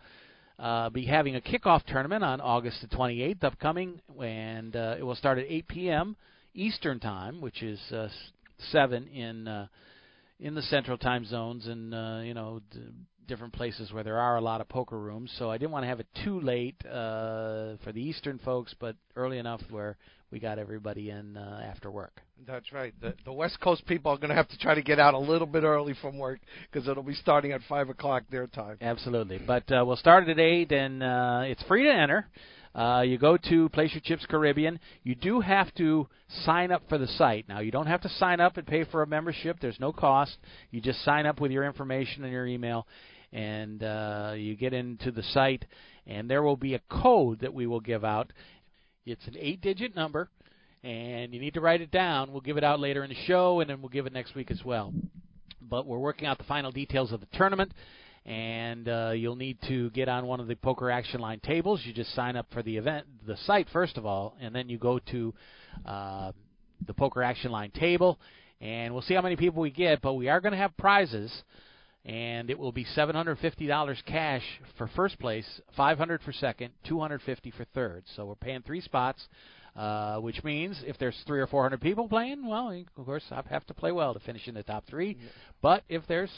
[0.59, 5.15] uh, be having a kickoff tournament on August the 28th, upcoming, and uh, it will
[5.15, 6.15] start at 8 p.m.
[6.53, 8.07] Eastern Time, which is uh,
[8.69, 9.65] 7 in uh,
[10.41, 12.80] in the central time zones and uh, you know d-
[13.27, 15.32] different places where there are a lot of poker rooms.
[15.38, 18.97] So I didn't want to have it too late uh, for the Eastern folks, but
[19.15, 19.95] early enough where
[20.32, 22.21] we got everybody in uh, after work.
[22.45, 22.93] That's right.
[22.99, 25.19] The, the West Coast people are going to have to try to get out a
[25.19, 26.39] little bit early from work
[26.71, 28.77] because it'll be starting at five o'clock their time.
[28.82, 32.27] Absolutely, but uh, we'll start at eight, and uh, it's free to enter.
[32.73, 34.79] Uh, you go to Place Your Chips Caribbean.
[35.03, 36.07] You do have to
[36.45, 37.49] sign up for the site.
[37.49, 39.57] Now, you don't have to sign up and pay for a membership.
[39.60, 40.38] There's no cost.
[40.71, 42.88] You just sign up with your information and your email,
[43.34, 45.65] and uh, you get into the site,
[46.07, 48.31] and there will be a code that we will give out.
[49.05, 50.29] It's an eight-digit number,
[50.84, 52.31] and you need to write it down.
[52.31, 54.49] We'll give it out later in the show, and then we'll give it next week
[54.49, 54.93] as well.
[55.62, 57.73] But we're working out the final details of the tournament
[58.25, 61.81] and uh, you'll need to get on one of the poker action line tables.
[61.84, 64.77] You just sign up for the event, the site first of all, and then you
[64.77, 65.34] go to
[65.86, 66.31] uh,
[66.86, 68.19] the poker action line table,
[68.60, 70.01] and we'll see how many people we get.
[70.01, 71.31] But we are going to have prizes,
[72.05, 74.43] and it will be $750 cash
[74.77, 78.03] for first place, 500 for second, 250 for third.
[78.15, 79.27] So we're paying three spots.
[79.73, 83.41] Uh, which means if there's three or four hundred people playing, well, of course, I
[83.49, 85.15] have to play well to finish in the top three.
[85.17, 85.29] Yeah.
[85.62, 86.29] But if there's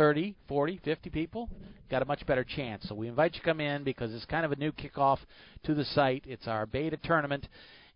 [0.00, 1.50] 30, 40, 50 people,
[1.90, 2.86] got a much better chance.
[2.88, 5.18] So we invite you to come in because it's kind of a new kickoff
[5.64, 6.24] to the site.
[6.26, 7.46] It's our beta tournament,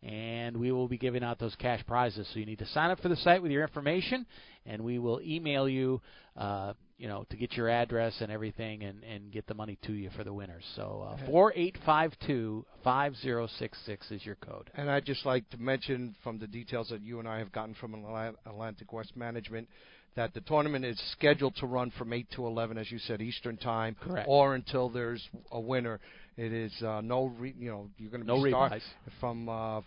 [0.02, 2.28] and we will be giving out those cash prizes.
[2.34, 4.26] So you need to sign up for the site with your information,
[4.66, 6.02] and we will email you,
[6.36, 9.94] uh, you know, to get your address and everything, and and get the money to
[9.94, 10.64] you for the winners.
[10.76, 14.68] So uh, four eight five two five zero six six is your code.
[14.74, 17.74] And I'd just like to mention from the details that you and I have gotten
[17.74, 17.94] from
[18.44, 19.68] Atlantic West Management
[20.16, 23.56] that the tournament is scheduled to run from 8 to 11, as you said, Eastern
[23.56, 24.26] Time, Correct.
[24.28, 26.00] or until there's a winner.
[26.36, 28.80] It is uh, no, re, you know, you're going to no be start
[29.20, 29.80] from uh,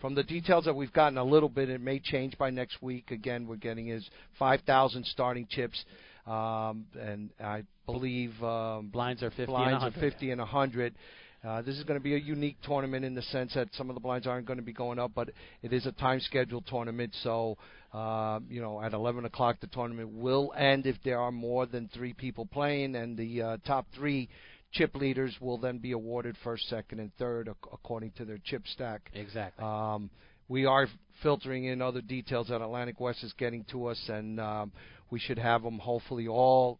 [0.00, 1.68] from the details that we've gotten a little bit.
[1.68, 3.10] It may change by next week.
[3.10, 5.84] Again, we're getting is 5,000 starting chips,
[6.26, 10.94] um, and I believe um, blinds are 50 blinds and are 50 and 100.
[11.42, 13.94] Uh, this is going to be a unique tournament in the sense that some of
[13.94, 15.30] the blinds aren't going to be going up, but
[15.62, 17.14] it is a time scheduled tournament.
[17.22, 17.56] So,
[17.92, 21.88] uh, you know, at 11 o'clock, the tournament will end if there are more than
[21.92, 24.28] three people playing, and the uh, top three
[24.72, 29.10] chip leaders will then be awarded first, second, and third according to their chip stack.
[29.14, 29.64] Exactly.
[29.64, 30.10] Um,
[30.48, 30.86] we are
[31.22, 34.72] filtering in other details that Atlantic West is getting to us, and um,
[35.10, 36.78] we should have them hopefully all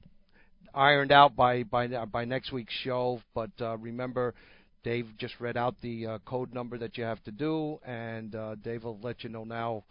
[0.75, 3.20] ironed out by by by next week's show.
[3.35, 4.35] But uh, remember,
[4.85, 8.55] Dave just read out the uh, code number that you have to do, and uh,
[8.57, 9.85] Dave will let you know now.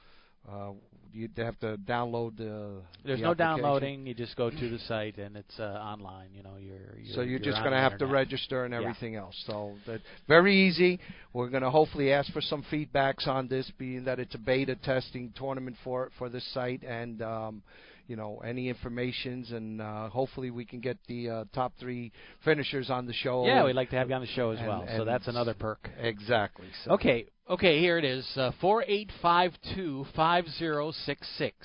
[0.50, 0.72] Uh,
[1.14, 2.82] you have to download the.
[3.06, 4.06] There's the no downloading.
[4.06, 6.30] You just go to the site and it's uh, online.
[6.34, 6.98] You know, you're.
[6.98, 9.22] you're so you're, you're just going to have to register and everything yeah.
[9.22, 9.44] else.
[9.48, 11.00] So that very easy.
[11.34, 14.76] We're going to hopefully ask for some feedbacks on this, being that it's a beta
[14.76, 17.64] testing tournament for for this site, and um,
[18.08, 22.12] you know any informations, and uh, hopefully we can get the uh, top three
[22.44, 23.46] finishers on the show.
[23.46, 24.82] Yeah, we'd like to have you on the show as and, well.
[24.82, 25.90] And so that's another perk.
[26.00, 26.68] Exactly.
[26.84, 26.92] So.
[26.92, 31.56] Okay, okay, here it is: uh, four eight five two five zero six six.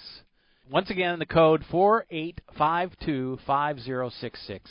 [0.70, 4.70] Once again, the code four eight five two five zero six six.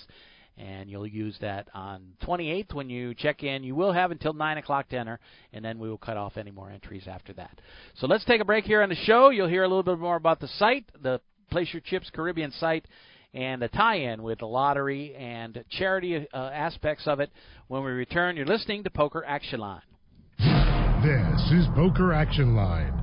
[0.56, 3.64] And you'll use that on 28th when you check in.
[3.64, 5.20] You will have until 9 o'clock to enter,
[5.52, 7.60] and then we will cut off any more entries after that.
[7.96, 9.32] So let's take a break here on the show.
[9.32, 12.86] You'll hear a little bit more about the site, the Place Your Chips Caribbean site,
[13.34, 17.32] and a tie-in with the lottery and charity uh, aspects of it.
[17.68, 19.82] When we return, you're listening to Poker Action Line.
[21.04, 23.03] This is Poker Action Line.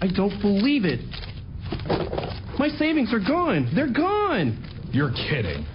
[0.00, 1.00] I don't believe it.
[2.58, 3.70] My savings are gone.
[3.74, 4.62] They're gone.
[4.92, 5.66] You're kidding.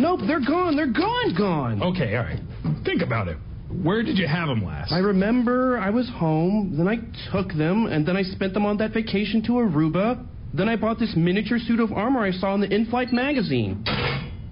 [0.00, 0.76] Nope, they're gone.
[0.76, 1.82] They're gone, gone.
[1.82, 2.40] Okay, all right.
[2.84, 3.36] Think about it.
[3.82, 4.92] Where did you have them last?
[4.92, 6.96] I remember I was home, then I
[7.32, 10.26] took them, and then I spent them on that vacation to Aruba.
[10.54, 13.84] Then I bought this miniature suit of armor I saw in the in flight magazine.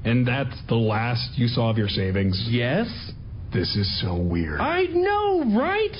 [0.05, 2.47] And that's the last you saw of your savings?
[2.51, 2.87] Yes.
[3.53, 4.61] This is so weird.
[4.61, 5.91] I know, right?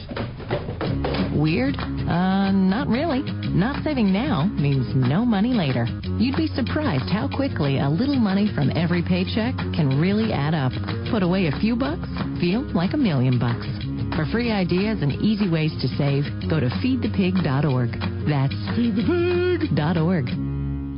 [1.35, 1.75] Weird?
[1.77, 3.23] Uh, not really.
[3.51, 5.87] Not saving now means no money later.
[6.19, 10.71] You'd be surprised how quickly a little money from every paycheck can really add up.
[11.11, 12.07] Put away a few bucks,
[12.41, 13.67] feel like a million bucks.
[14.15, 17.91] For free ideas and easy ways to save, go to feedthepig.org.
[18.29, 20.27] That's feedthepig.org.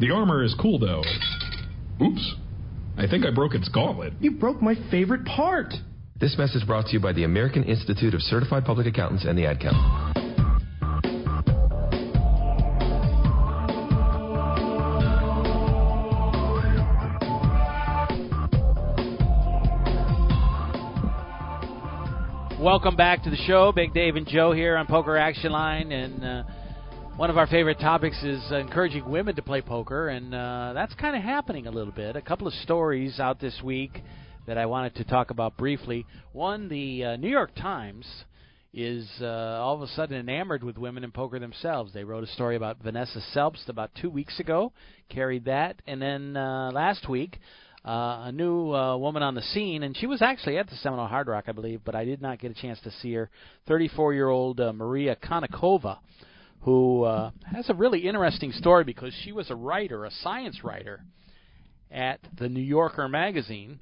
[0.00, 1.02] The armor is cool, though.
[2.04, 2.34] Oops.
[2.98, 4.12] I think I broke its gauntlet.
[4.20, 5.72] You broke my favorite part.
[6.22, 9.44] This message brought to you by the American Institute of Certified Public Accountants and the
[9.44, 9.82] Ad Council.
[22.62, 23.72] Welcome back to the show.
[23.72, 25.90] Big Dave and Joe here on Poker Action Line.
[25.90, 26.42] And uh,
[27.16, 30.06] one of our favorite topics is encouraging women to play poker.
[30.10, 32.14] And uh, that's kind of happening a little bit.
[32.14, 34.00] A couple of stories out this week
[34.46, 36.06] that I wanted to talk about briefly.
[36.32, 38.06] One, the uh, New York Times
[38.74, 41.92] is uh, all of a sudden enamored with women in poker themselves.
[41.92, 44.72] They wrote a story about Vanessa Selbst about two weeks ago,
[45.08, 47.38] carried that, and then uh, last week
[47.84, 51.08] uh, a new uh, woman on the scene, and she was actually at the Seminole
[51.08, 53.28] Hard Rock, I believe, but I did not get a chance to see her.
[53.68, 55.98] 34-year-old uh, Maria Konnikova,
[56.60, 61.02] who uh, has a really interesting story because she was a writer, a science writer,
[61.90, 63.80] at the New Yorker magazine,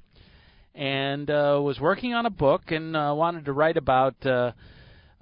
[0.75, 4.51] and uh, was working on a book and uh, wanted to write about uh,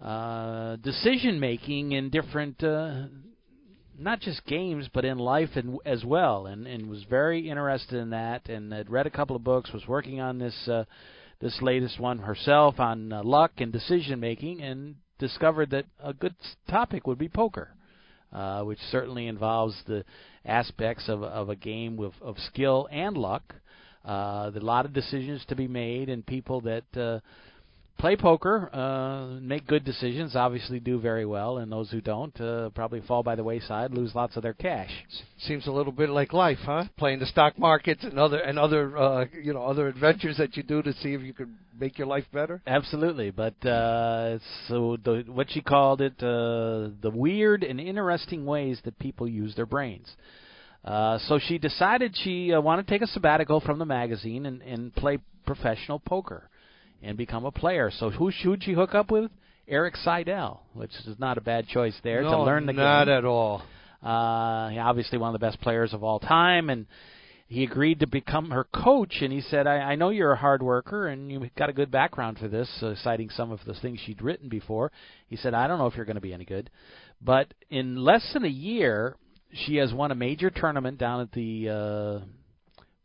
[0.01, 2.63] uh, decision making in different.
[2.63, 3.03] Uh,
[4.01, 8.11] not just games, but in life and, as well, and, and was very interested in
[8.11, 10.85] that, and had read a couple of books, was working on this uh,
[11.41, 16.35] this latest one herself on uh, luck and decision making, and discovered that a good
[16.69, 17.69] topic would be poker,
[18.31, 20.03] uh, which certainly involves the
[20.45, 23.55] aspects of of a game with of skill and luck.
[24.05, 27.19] Uh, a lot of decisions to be made, and people that uh,
[27.99, 32.69] play poker, uh, make good decisions, obviously do very well, and those who don't uh,
[32.69, 34.89] probably fall by the wayside, lose lots of their cash.
[35.39, 36.85] Seems a little bit like life, huh?
[36.97, 40.63] Playing the stock markets and other and other uh, you know other adventures that you
[40.63, 42.61] do to see if you can make your life better.
[42.65, 48.79] Absolutely, but uh, so the, what she called it, uh, the weird and interesting ways
[48.85, 50.09] that people use their brains.
[50.83, 54.61] Uh, so she decided she uh, wanted to take a sabbatical from the magazine and,
[54.61, 56.49] and play professional poker
[57.01, 57.91] and become a player.
[57.99, 59.31] So who should she hook up with?
[59.67, 63.09] Erik Seidel, which is not a bad choice there no, to learn the not game.
[63.09, 63.61] Not at all.
[64.01, 66.87] Uh, obviously one of the best players of all time, and
[67.47, 69.17] he agreed to become her coach.
[69.21, 71.91] And he said, "I, I know you're a hard worker, and you've got a good
[71.91, 74.91] background for this," uh, citing some of the things she'd written before.
[75.27, 76.69] He said, "I don't know if you're going to be any good,
[77.21, 79.17] but in less than a year,
[79.51, 82.25] she has won a major tournament down at the uh,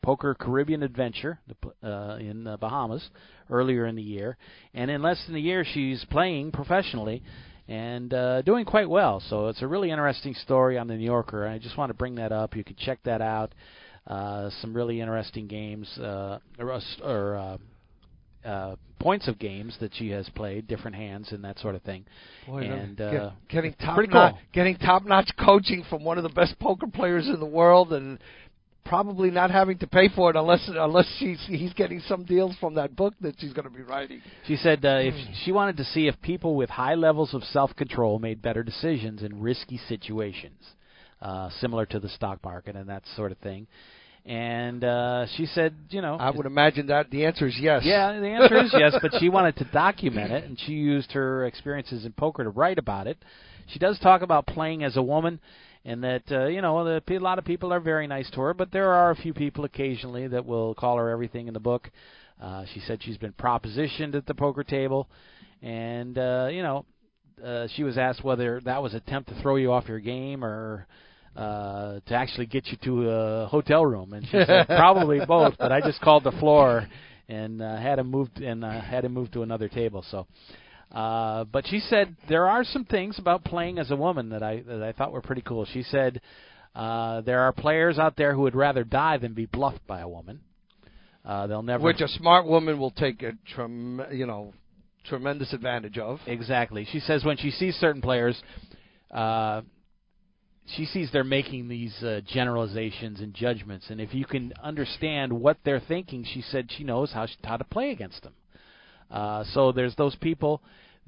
[0.03, 1.39] Poker Caribbean Adventure
[1.83, 3.09] uh, in the Bahamas
[3.51, 4.37] earlier in the year,
[4.75, 7.23] and in less than a year, she's playing professionally
[7.69, 9.23] and uh, doing quite well.
[9.29, 11.47] So it's a really interesting story on the New Yorker.
[11.47, 12.55] I just want to bring that up.
[12.55, 13.55] You can check that out.
[14.07, 17.57] Uh, some really interesting games uh, or, or uh,
[18.45, 22.05] uh, points of games that she has played, different hands and that sort of thing.
[22.47, 24.41] Boy, and get- uh, getting top pretty notch, cool.
[24.53, 28.19] getting top notch coaching from one of the best poker players in the world, and
[28.85, 32.75] probably not having to pay for it unless unless she's he's getting some deals from
[32.75, 34.21] that book that she's going to be writing.
[34.47, 35.33] She said uh, if Hmm.
[35.45, 39.41] she wanted to see if people with high levels of self-control made better decisions in
[39.41, 40.61] risky situations,
[41.23, 43.67] uh, similar to the stock market and that sort of thing.
[44.27, 47.83] And uh, she said, you know, I would imagine that the answer is yes.
[47.85, 51.45] yeah, the answer is yes, but she wanted to document it, and she used her
[51.45, 53.19] experiences in poker to write about it.
[53.67, 55.41] She does talk about playing as a woman,
[55.85, 58.55] and that uh, you know the, a lot of people are very nice to her,
[58.55, 61.91] but there are a few people occasionally that will call her everything in the book.
[62.41, 65.07] Uh, she said she's been propositioned at the poker table,
[65.61, 66.87] and uh, you know
[67.45, 70.43] uh, she was asked whether that was an attempt to throw you off your game
[70.43, 70.87] or
[71.37, 75.55] uh, to actually get you to a hotel room, and she said probably both.
[75.59, 76.87] But I just called the floor
[77.29, 80.05] and uh, had him moved and uh, had him moved to another table.
[80.11, 80.27] So,
[80.93, 84.63] uh, but she said there are some things about playing as a woman that I
[84.67, 85.65] that I thought were pretty cool.
[85.65, 86.21] She said
[86.75, 90.09] uh, there are players out there who would rather die than be bluffed by a
[90.09, 90.41] woman.
[91.25, 91.85] Uh, they'll never.
[91.85, 94.53] Which a smart woman will take a trem- you know
[95.05, 96.21] tremendous advantage of.
[96.27, 96.87] Exactly.
[96.91, 98.41] She says when she sees certain players,
[99.11, 99.63] uh,
[100.67, 105.59] she sees they're making these uh, generalizations and judgments, and if you can understand what
[105.65, 108.33] they're thinking, she said she knows how she, how to play against them.
[109.11, 110.63] Uh, so there's those people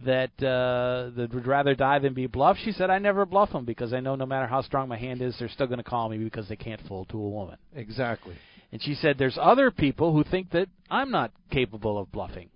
[0.04, 2.60] that uh, that would rather die than be bluffed.
[2.64, 5.22] She said I never bluff them because I know no matter how strong my hand
[5.22, 7.56] is, they're still going to call me because they can't fold to a woman.
[7.74, 8.36] Exactly.
[8.72, 12.50] And she said there's other people who think that I'm not capable of bluffing.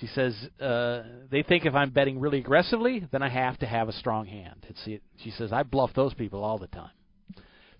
[0.00, 3.88] She says uh, they think if I'm betting really aggressively, then I have to have
[3.88, 4.66] a strong hand.
[4.68, 6.90] It's, she says I bluff those people all the time.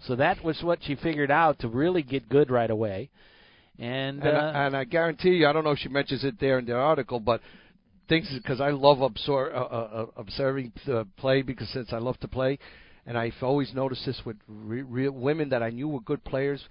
[0.07, 3.11] So that was what she figured out to really get good right away.
[3.79, 6.39] And and, uh, I, and I guarantee you, I don't know if she mentions it
[6.39, 7.41] there in the article, but
[8.09, 12.29] things because I love absor- uh, uh, observing the play because since I love to
[12.29, 12.59] play,
[13.07, 16.63] and I've always noticed this with re- real women that I knew were good players.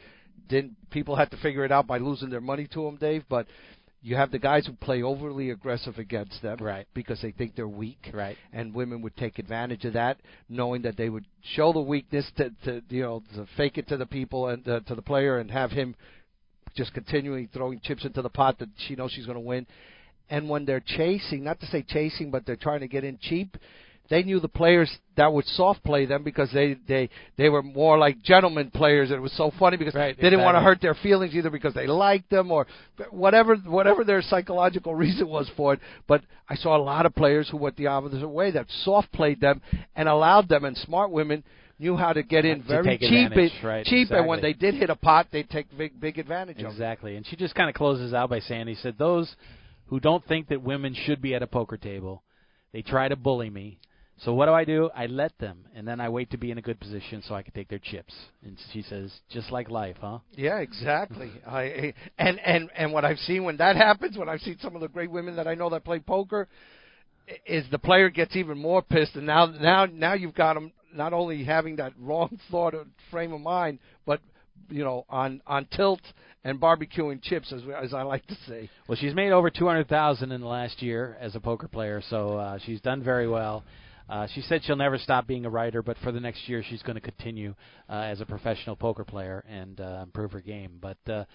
[0.48, 3.24] Didn't people had to figure it out by losing their money to them, Dave?
[3.30, 3.48] But
[4.04, 6.86] you have the guys who play overly aggressive against them right.
[6.94, 8.12] because they think they're weak.
[8.14, 8.38] Right.
[8.52, 10.18] And women would take advantage of that
[10.50, 13.98] knowing that they would show the weakness to, to you know to fake it to
[13.98, 15.96] the people and uh, to the player and have him
[16.76, 19.66] just continually throwing chips into the pot that she knows she's going to win.
[20.30, 23.56] And when they're chasing not to say chasing but they're trying to get in cheap
[24.10, 27.98] they knew the players that would soft play them because they they they were more
[27.98, 29.10] like gentlemen players.
[29.10, 30.46] And it was so funny because right, they didn't exactly.
[30.46, 32.68] want to hurt their feelings either because they liked them or
[33.12, 35.80] whatever whatever their psychological reason was for it.
[36.08, 39.40] But I saw a lot of players who went the opposite way that soft played
[39.40, 39.62] them
[39.96, 40.66] and allowed them.
[40.66, 41.44] And smart women
[41.80, 44.90] knew how to get in To very cheap, right, cheap, and when they did hit
[44.90, 46.70] a pot, they take big big advantage of it.
[46.70, 47.16] Exactly.
[47.16, 49.34] And she just kind of closes out by saying, he said, those
[49.88, 52.24] who don't think that women should be at a poker table,
[52.74, 53.80] they try to bully me.
[54.24, 54.90] So what do I do?
[54.96, 57.42] I let them, and then I wait to be in a good position so I
[57.42, 58.14] can take their chips.
[58.46, 60.20] And she says, just like life, huh?
[60.32, 61.32] Yeah, exactly.
[61.46, 64.82] I and and and what I've seen when that happens, when I've seen some of
[64.82, 66.48] the great women that I know that play poker,
[67.46, 71.12] is the player gets even more pissed, and now now now you've got them not
[71.12, 74.22] only having that wrong thought or frame of mind, but
[74.70, 76.02] you know on on tilt
[76.46, 78.70] and barbecuing chips, as as I like to say.
[78.88, 82.02] Well, she's made over two hundred thousand in the last year as a poker player,
[82.10, 83.66] so uh, she's done very well.
[84.10, 86.82] Uh, she said she'll never stop being a writer, but for the next year she's
[86.84, 87.56] going to continue
[87.90, 90.78] uh, as a professional poker player and uh, improve her game.
[90.82, 91.26] But uh,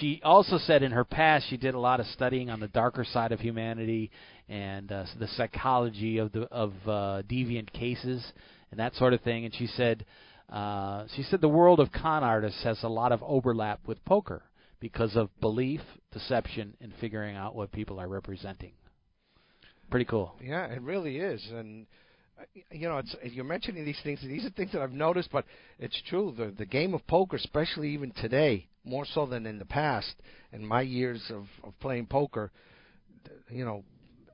[0.00, 3.04] she also said in her past she did a lot of studying on the darker
[3.04, 4.10] side of humanity
[4.48, 8.24] and uh, the psychology of the of uh, deviant cases
[8.70, 9.44] and that sort of thing.
[9.44, 10.04] And she said
[10.50, 14.42] uh, she said the world of con artists has a lot of overlap with poker
[14.80, 15.80] because of belief,
[16.12, 18.72] deception, and figuring out what people are representing.
[19.92, 20.34] Pretty cool.
[20.42, 21.86] Yeah, it really is, and
[22.40, 24.20] uh, you know, it's you're mentioning these things.
[24.22, 25.44] These are things that I've noticed, but
[25.78, 26.34] it's true.
[26.34, 30.14] The the game of poker, especially even today, more so than in the past,
[30.50, 32.50] in my years of of playing poker,
[33.50, 33.84] you know,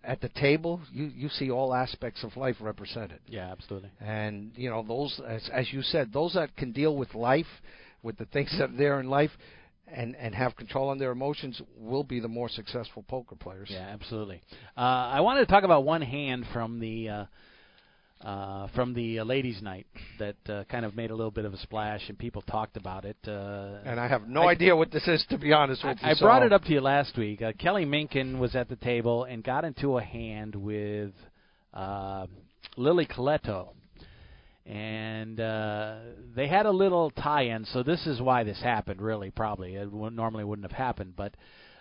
[0.05, 3.19] at the table, you you see all aspects of life represented.
[3.27, 3.91] Yeah, absolutely.
[3.99, 7.51] And you know, those as as you said, those that can deal with life,
[8.05, 9.33] with the things that are there in life.
[9.95, 13.69] And and have control on their emotions will be the more successful poker players.
[13.71, 14.43] Yeah, absolutely.
[14.77, 17.25] Uh, I wanted to talk about one hand from the uh,
[18.21, 19.87] uh, from the uh, ladies' night
[20.19, 23.05] that uh, kind of made a little bit of a splash, and people talked about
[23.05, 23.17] it.
[23.27, 26.17] Uh, And I have no idea what this is, to be honest with I, you.
[26.17, 27.41] I brought so- it up to you last week.
[27.41, 31.13] Uh, Kelly Minkin was at the table and got into a hand with
[31.73, 32.27] uh,
[32.77, 33.71] Lily Coletto.
[34.69, 35.97] And uh,
[36.37, 39.01] they had a little tie-in, so this is why this happened.
[39.01, 41.35] Really, probably it w- normally wouldn't have happened, but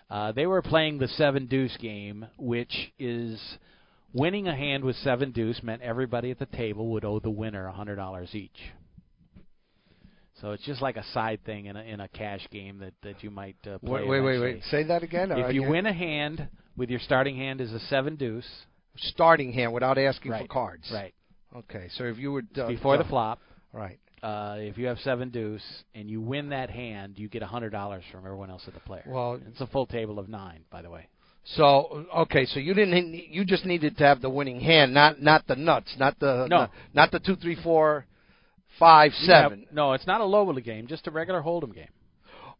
[0.08, 3.38] uh, they were playing the seven deuce game, which is
[4.14, 7.66] winning a hand with seven deuce meant everybody at the table would owe the winner
[7.66, 8.56] a hundred dollars each.
[10.40, 13.22] So it's just like a side thing in a in a cash game that that
[13.22, 14.00] you might uh, play.
[14.04, 14.62] Wait, wait, wait, wait.
[14.70, 15.30] Say that again.
[15.32, 18.48] If you win a hand with your starting hand is a seven deuce,
[18.96, 20.88] starting hand without asking Right, for cards.
[20.90, 21.12] right?
[21.58, 23.40] Okay, so if you were uh, Before the uh, flop,
[23.72, 23.98] right?
[24.22, 25.62] uh, if you have seven deuce
[25.94, 28.80] and you win that hand, you get a hundred dollars from everyone else at the
[28.80, 29.04] player.
[29.06, 31.08] Well- it's a full table of nine, by the way.
[31.56, 33.14] So okay, so you didn't.
[33.14, 36.68] You just needed to have the winning hand, not not the nuts, not the No.
[36.92, 38.04] not the two, three, four,
[38.78, 41.88] five You have- no, it's not a low game, just a regular hold'em game.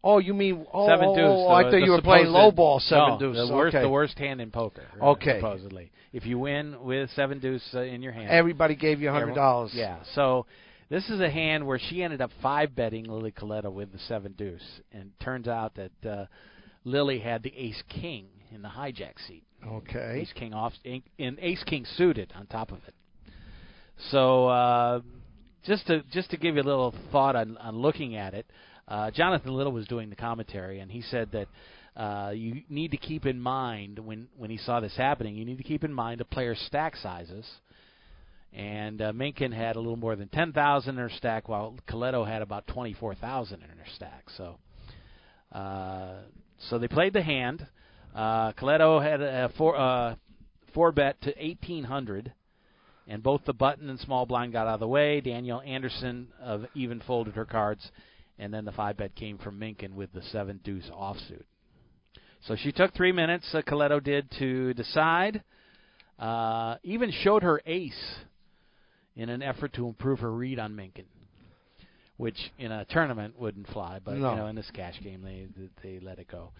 [0.02, 1.24] Oh, you mean oh, seven oh, deuce.
[1.26, 3.48] oh, I the- thought you were playing low ball seven no, deuce.
[3.48, 3.82] The worst, okay.
[3.82, 4.86] the worst hand in poker.
[5.02, 5.38] Okay.
[5.40, 9.12] supposedly, if you win with seven deuce uh, in your hand, Everybody gave you a
[9.12, 9.72] hundred dollars.
[9.74, 9.98] Yeah.
[10.14, 10.46] So
[10.88, 14.32] this is a hand where she ended up five betting Lily Coletto with the seven
[14.32, 16.26] deuce, and turns out that uh,
[16.84, 19.42] Lily had the ace king in the hijack seat.
[19.66, 20.20] Okay.
[20.22, 21.02] Ace king off in
[21.40, 22.94] ace king suited on top of it.
[24.10, 25.00] So uh,
[25.64, 28.46] just to just to give you a little thought on, on looking at it,
[28.88, 31.48] uh, Jonathan Little was doing the commentary, and he said that.
[31.96, 35.34] Uh, you need to keep in mind when when he saw this happening.
[35.34, 37.44] You need to keep in mind the player's stack sizes,
[38.52, 42.42] and uh, Minkin had a little more than 10,000 in her stack, while Coletto had
[42.42, 44.24] about 24,000 in her stack.
[44.36, 44.58] So,
[45.52, 46.18] uh,
[46.68, 47.66] so they played the hand.
[48.14, 50.16] Uh, Coletto had a four uh,
[50.74, 52.32] four bet to 1,800,
[53.06, 55.20] and both the button and small blind got out of the way.
[55.20, 57.90] Danielle Anderson of even folded her cards,
[58.38, 61.44] and then the five bet came from Minkin with the seven deuce offsuit.
[62.46, 63.46] So she took three minutes.
[63.52, 65.42] Uh, Coletto did to decide.
[66.18, 68.16] Uh, even showed her ace
[69.16, 71.04] in an effort to improve her read on Minkin,
[72.16, 74.30] which in a tournament wouldn't fly, but No.
[74.30, 75.46] you know in this cash game they
[75.82, 76.50] they let it go,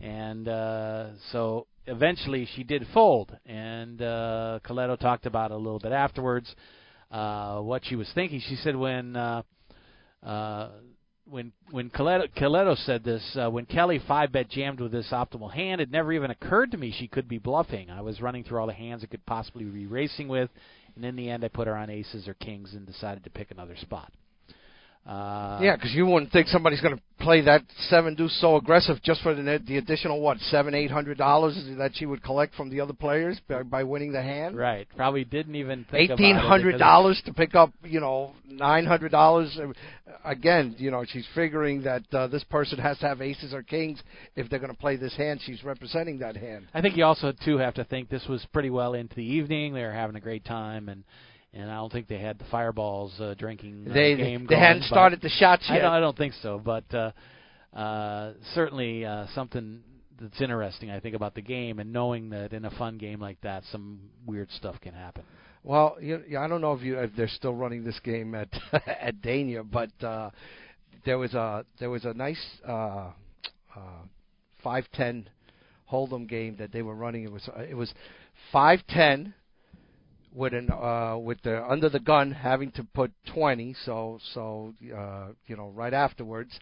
[0.00, 5.78] and uh, so eventually she did fold, and uh, Coletto talked about it a little
[5.78, 6.54] bit afterwards.
[7.10, 9.42] Uh, what she was thinking, she said when uh,
[10.22, 10.68] uh,
[11.28, 15.52] when when Coletto, Coletto said this, uh, when Kelly five bet jammed with this optimal
[15.52, 17.90] hand, it never even occurred to me she could be bluffing.
[17.90, 20.50] I was running through all the hands it could possibly be racing with,
[20.94, 23.50] and in the end, I put her on aces or kings and decided to pick
[23.50, 24.12] another spot.
[25.06, 29.00] Uh, Yeah, because you wouldn't think somebody's going to play that seven deuce so aggressive
[29.02, 32.70] just for the, the additional what seven eight hundred dollars that she would collect from
[32.70, 34.56] the other players by, by winning the hand.
[34.56, 34.86] Right.
[34.96, 39.56] Probably didn't even Eighteen hundred dollars to pick up, you know, nine hundred dollars.
[40.24, 44.02] Again, you know, she's figuring that uh, this person has to have aces or kings
[44.34, 45.40] if they're going to play this hand.
[45.44, 46.66] She's representing that hand.
[46.74, 49.72] I think you also too have to think this was pretty well into the evening.
[49.72, 51.04] They were having a great time, and
[51.52, 54.42] and I don't think they had the fireballs uh, drinking uh, They- game.
[54.44, 55.82] they going, hadn't started the shots I yet.
[55.82, 57.10] don't, I don't think so, but uh,
[57.76, 59.80] uh, certainly uh, something
[60.20, 60.90] that's interesting.
[60.90, 64.00] I think about the game and knowing that in a fun game like that, some
[64.26, 65.24] weird stuff can happen.
[65.62, 68.48] Well, you, I don't know if you if they're still running this game at
[68.86, 70.30] at Dania, but uh,
[71.04, 73.10] there was a there was a nice uh,
[73.74, 73.80] uh,
[74.62, 75.28] five ten
[75.90, 77.24] hold'em game that they were running.
[77.24, 77.92] It was uh, it was
[78.52, 79.34] five ten
[80.36, 83.74] with an uh, with the under the gun having to put twenty.
[83.84, 86.56] So so uh, you know right afterwards.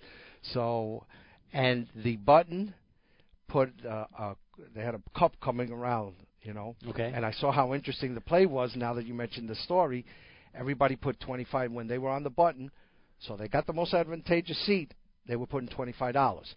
[0.52, 1.04] So
[1.52, 2.72] and the button
[3.48, 4.34] put uh, uh,
[4.74, 6.14] they had a cup coming around.
[6.42, 6.76] You know.
[6.88, 7.10] Okay.
[7.14, 8.72] And I saw how interesting the play was.
[8.76, 10.04] Now that you mentioned the story,
[10.54, 12.70] everybody put 25 when they were on the button,
[13.18, 14.92] so they got the most advantageous seat.
[15.26, 16.54] They were putting 25 dollars.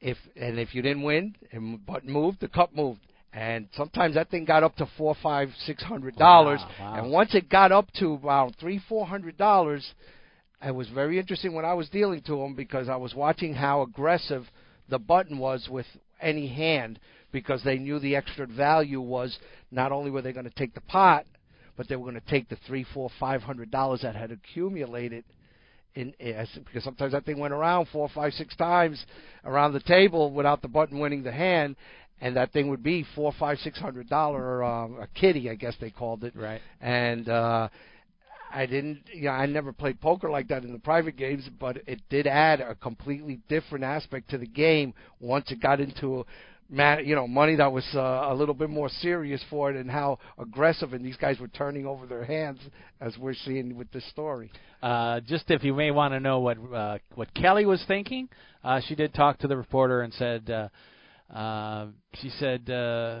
[0.00, 3.00] If and if you didn't win and button moved, the cup moved.
[3.36, 6.58] And sometimes that thing got up to four, five, six hundred dollars.
[6.80, 7.02] Wow, wow.
[7.02, 9.86] And once it got up to about three, four hundred dollars,
[10.66, 13.82] it was very interesting when I was dealing to them because I was watching how
[13.82, 14.46] aggressive
[14.88, 15.84] the button was with
[16.18, 16.98] any hand
[17.30, 19.38] because they knew the extra value was
[19.70, 21.26] not only were they going to take the pot,
[21.76, 25.24] but they were going to take the three, four, five hundred dollars that had accumulated.
[25.94, 29.02] In, because sometimes that thing went around four, five, six times
[29.46, 31.74] around the table without the button winning the hand,
[32.20, 35.74] and that thing would be four, five, six hundred dollar uh, a kitty, I guess
[35.80, 36.34] they called it.
[36.34, 36.60] Right.
[36.80, 37.68] And uh,
[38.52, 41.78] I didn't, you know, I never played poker like that in the private games, but
[41.86, 46.24] it did add a completely different aspect to the game once it got into,
[46.70, 49.90] man, you know, money that was uh, a little bit more serious for it, and
[49.90, 52.60] how aggressive and these guys were turning over their hands,
[53.00, 54.50] as we're seeing with this story.
[54.82, 58.28] Uh, just if you may want to know what uh, what Kelly was thinking,
[58.64, 60.68] uh, she did talk to the reporter and said, uh,
[61.34, 63.20] uh, she said, uh,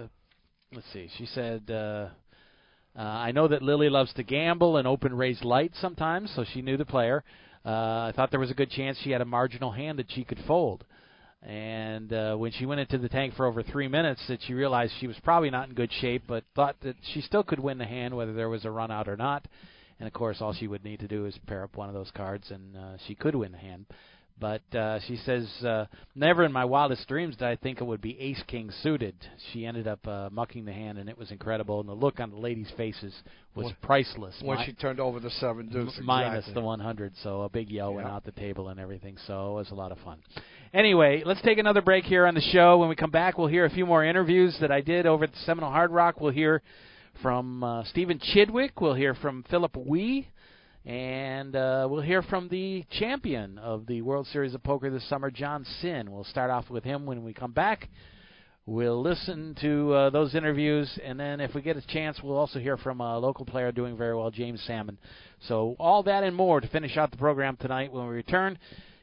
[0.72, 2.08] let's see, she said, uh,
[2.98, 6.62] uh, I know that Lily loves to gamble and open raised light sometimes, so she
[6.62, 7.24] knew the player.
[7.64, 10.24] Uh, I thought there was a good chance she had a marginal hand that she
[10.24, 10.84] could fold.
[11.42, 14.92] And uh, when she went into the tank for over three minutes, that she realized
[14.98, 17.84] she was probably not in good shape, but thought that she still could win the
[17.84, 19.46] hand whether there was a run out or not.
[19.98, 22.10] And of course, all she would need to do is pair up one of those
[22.10, 23.86] cards, and uh, she could win the hand.
[24.38, 28.02] But uh, she says, uh, never in my wildest dreams did I think it would
[28.02, 29.14] be Ace King suited.
[29.52, 31.80] She ended up uh, mucking the hand, and it was incredible.
[31.80, 33.14] And the look on the ladies' faces
[33.54, 34.34] was When- priceless.
[34.42, 37.14] When Mi- she turned over the seven deuce, M- minus the 100.
[37.22, 39.16] So a big yell went out the table and everything.
[39.26, 40.18] So it was a lot of fun.
[40.74, 42.76] Anyway, let's take another break here on the show.
[42.76, 45.32] When we come back, we'll hear a few more interviews that I did over at
[45.32, 46.20] the Seminole Hard Rock.
[46.20, 46.60] We'll hear
[47.22, 48.72] from uh, Stephen Chidwick.
[48.82, 50.24] We'll hear from Phillip Hui.
[50.86, 55.32] And uh, we'll hear from the champion of the World Series of Poker this summer,
[55.32, 56.12] John Cynn.
[56.12, 57.88] We'll start off with him when we come back.
[58.66, 62.60] We'll listen to uh, those interviews, and then if we get a chance, we'll also
[62.60, 64.96] hear from a local player doing very well, James Salmon.
[65.48, 68.56] So all that and more to finish out the program tonight when we return.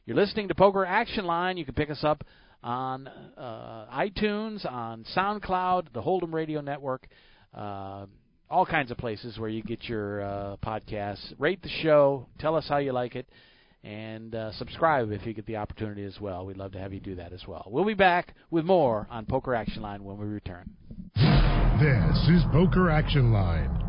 [0.06, 1.58] You're listening to Poker Action Line.
[1.58, 2.24] You can pick us up
[2.64, 7.08] on uh, iTunes, on SoundCloud, the Hold'em Radio Network,
[7.54, 8.06] uh,
[8.50, 11.34] all kinds of places where you get your uh, podcasts.
[11.40, 12.28] Rate the show.
[12.40, 13.28] Tell us how you like it
[13.84, 16.46] and uh, subscribe if you get the opportunity as well.
[16.46, 17.66] We'd love to have you do that as well.
[17.68, 20.70] We'll be back with more on Poker Action Line when we return.
[21.16, 23.80] This is Poker Action Line.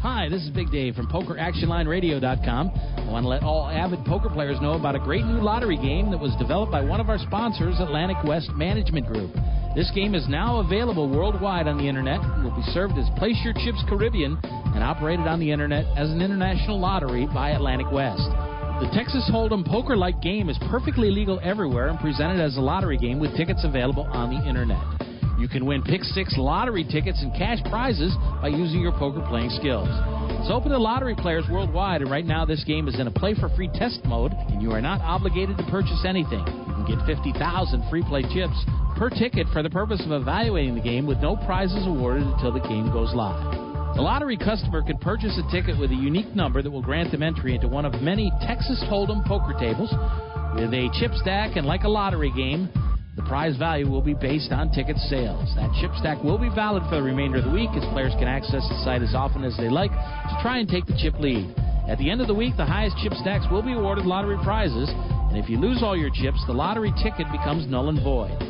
[0.00, 2.70] Hi, this is Big Dave from PokerActionLineRadio.com.
[2.70, 6.10] I want to let all avid poker players know about a great new lottery game
[6.10, 9.30] that was developed by one of our sponsors, Atlantic West Management Group.
[9.74, 13.38] This game is now available worldwide on the internet and will be served as Place
[13.44, 18.26] Your Chips Caribbean and operated on the internet as an international lottery by Atlantic West.
[18.82, 22.98] The Texas Hold'em poker like game is perfectly legal everywhere and presented as a lottery
[22.98, 24.82] game with tickets available on the internet.
[25.38, 28.12] You can win Pick Six lottery tickets and cash prizes
[28.42, 29.88] by using your poker playing skills.
[30.42, 33.34] It's open to lottery players worldwide, and right now this game is in a play
[33.34, 36.42] for free test mode, and you are not obligated to purchase anything.
[36.42, 38.58] You can get 50,000 free play chips
[39.00, 42.60] per ticket for the purpose of evaluating the game with no prizes awarded until the
[42.68, 43.96] game goes live.
[43.96, 47.22] The lottery customer can purchase a ticket with a unique number that will grant them
[47.22, 49.88] entry into one of many Texas Hold'em poker tables
[50.52, 52.68] with a chip stack and like a lottery game.
[53.16, 55.48] The prize value will be based on ticket sales.
[55.56, 58.28] That chip stack will be valid for the remainder of the week as players can
[58.28, 61.48] access the site as often as they like to try and take the chip lead.
[61.88, 64.92] At the end of the week, the highest chip stacks will be awarded lottery prizes,
[65.32, 68.49] and if you lose all your chips, the lottery ticket becomes null and void.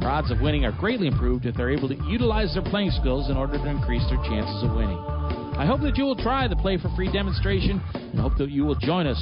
[0.00, 3.30] Their odds of winning are greatly improved if they're able to utilize their playing skills
[3.30, 4.98] in order to increase their chances of winning.
[5.58, 8.64] I hope that you will try the Play for Free demonstration and hope that you
[8.64, 9.20] will join us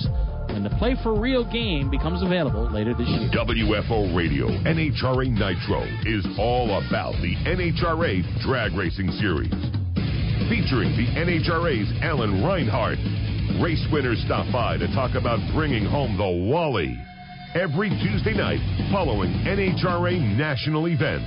[0.49, 3.31] when the Play for Real game becomes available later this year.
[3.35, 9.53] WFO Radio NHRA Nitro is all about the NHRA Drag Racing Series.
[10.49, 12.99] Featuring the NHRA's Alan Reinhardt.
[13.61, 16.97] Race winners stop by to talk about bringing home the Wally.
[17.55, 18.61] Every Tuesday night
[18.93, 21.27] following NHRA national events.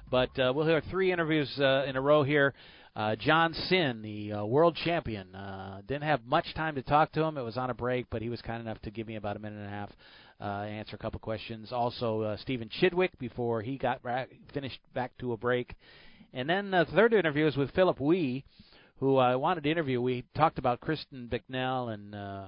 [0.10, 2.54] but uh, we'll hear three interviews uh, in a row here.
[2.96, 7.22] Uh, John Cynn, the uh, world champion, uh, didn't have much time to talk to
[7.22, 7.38] him.
[7.38, 9.40] It was on a break, but he was kind enough to give me about a
[9.40, 9.92] minute and a half,
[10.40, 11.74] uh, answer a couple questions.
[11.74, 15.76] Also, uh, Stephen Chidwick before he got back, finished back to a break,
[16.34, 18.44] and then the third interview is with Phillip Hui,
[19.00, 20.02] who I wanted to interview.
[20.02, 22.46] We talked about Kristen Bicknell and uh,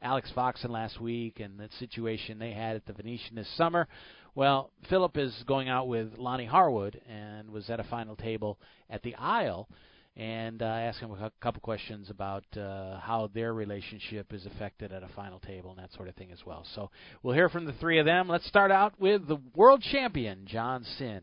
[0.00, 3.86] Alex Foxen last week and the situation they had at the Venetian this summer.
[4.34, 8.58] Well, Philip is going out with Loni Harwood and was at a final table
[8.88, 9.68] at the Isle.
[10.14, 15.02] And uh, asked him a couple questions about uh, how their relationship is affected at
[15.02, 16.66] a final table and that sort of thing as well.
[16.74, 16.90] So
[17.22, 18.28] we'll hear from the three of them.
[18.28, 21.22] Let's start out with the world champion, John Cynn.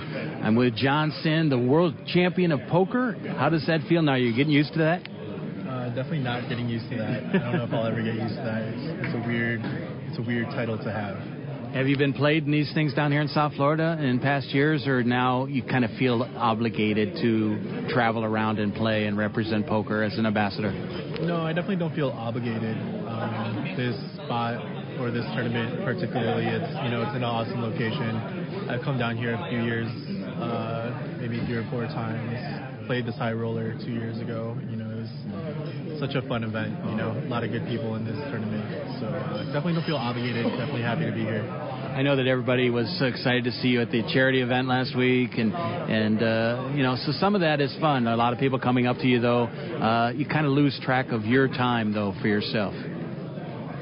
[0.00, 3.16] I'm with John Cynn, the world champion of poker.
[3.38, 4.16] How does that feel now?
[4.16, 5.02] You're getting used to that?
[5.06, 7.22] Uh, definitely not getting used to that.
[7.26, 8.62] I don't know if I'll ever get used to that.
[8.62, 11.35] It's, it's a weird, it's a weird title to have.
[11.76, 14.86] Have you been played in these things down here in South Florida in past years,
[14.86, 20.02] or now you kind of feel obligated to travel around and play and represent poker
[20.02, 20.72] as an ambassador?
[21.20, 22.78] No, I definitely don't feel obligated.
[23.04, 24.56] Um, this spot
[24.98, 28.72] or this tournament particularly, it's you know it's an awesome location.
[28.72, 29.86] I've come down here a few years,
[30.40, 32.86] uh, maybe three or four times.
[32.86, 34.56] Played this high roller two years ago.
[34.70, 36.72] You know, it was such a fun event.
[36.88, 38.64] You know, a lot of good people in this tournament.
[38.96, 40.46] So uh, definitely don't feel obligated.
[40.56, 41.65] Definitely happy to be here.
[41.96, 45.30] I know that everybody was excited to see you at the charity event last week,
[45.38, 48.06] and and uh, you know, so some of that is fun.
[48.06, 49.44] A lot of people coming up to you, though.
[49.44, 52.74] Uh, you kind of lose track of your time, though, for yourself.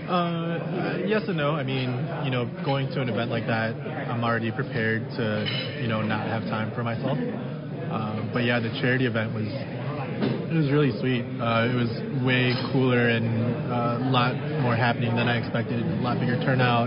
[0.06, 1.56] Uh, yes and no.
[1.56, 1.90] I mean,
[2.24, 6.28] you know, going to an event like that, I'm already prepared to, you know, not
[6.28, 7.18] have time for myself.
[7.18, 11.26] Uh, but yeah, the charity event was it was really sweet.
[11.42, 11.90] Uh, it was
[12.22, 13.26] way cooler and
[13.72, 15.82] uh, a lot more happening than I expected.
[15.82, 16.86] A lot bigger turnout.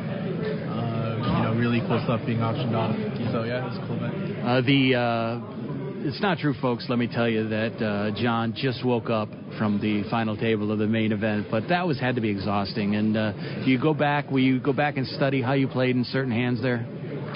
[1.58, 2.95] Really cool stuff being auctioned off.
[3.32, 4.45] So yeah, it's a cool event.
[4.45, 6.86] Uh, the uh, it's not true, folks.
[6.88, 10.80] Let me tell you that uh, John just woke up from the final table of
[10.80, 12.95] the main event, but that was had to be exhausting.
[12.95, 13.34] And uh,
[13.66, 14.30] do you go back?
[14.30, 16.86] Will you go back and study how you played in certain hands there?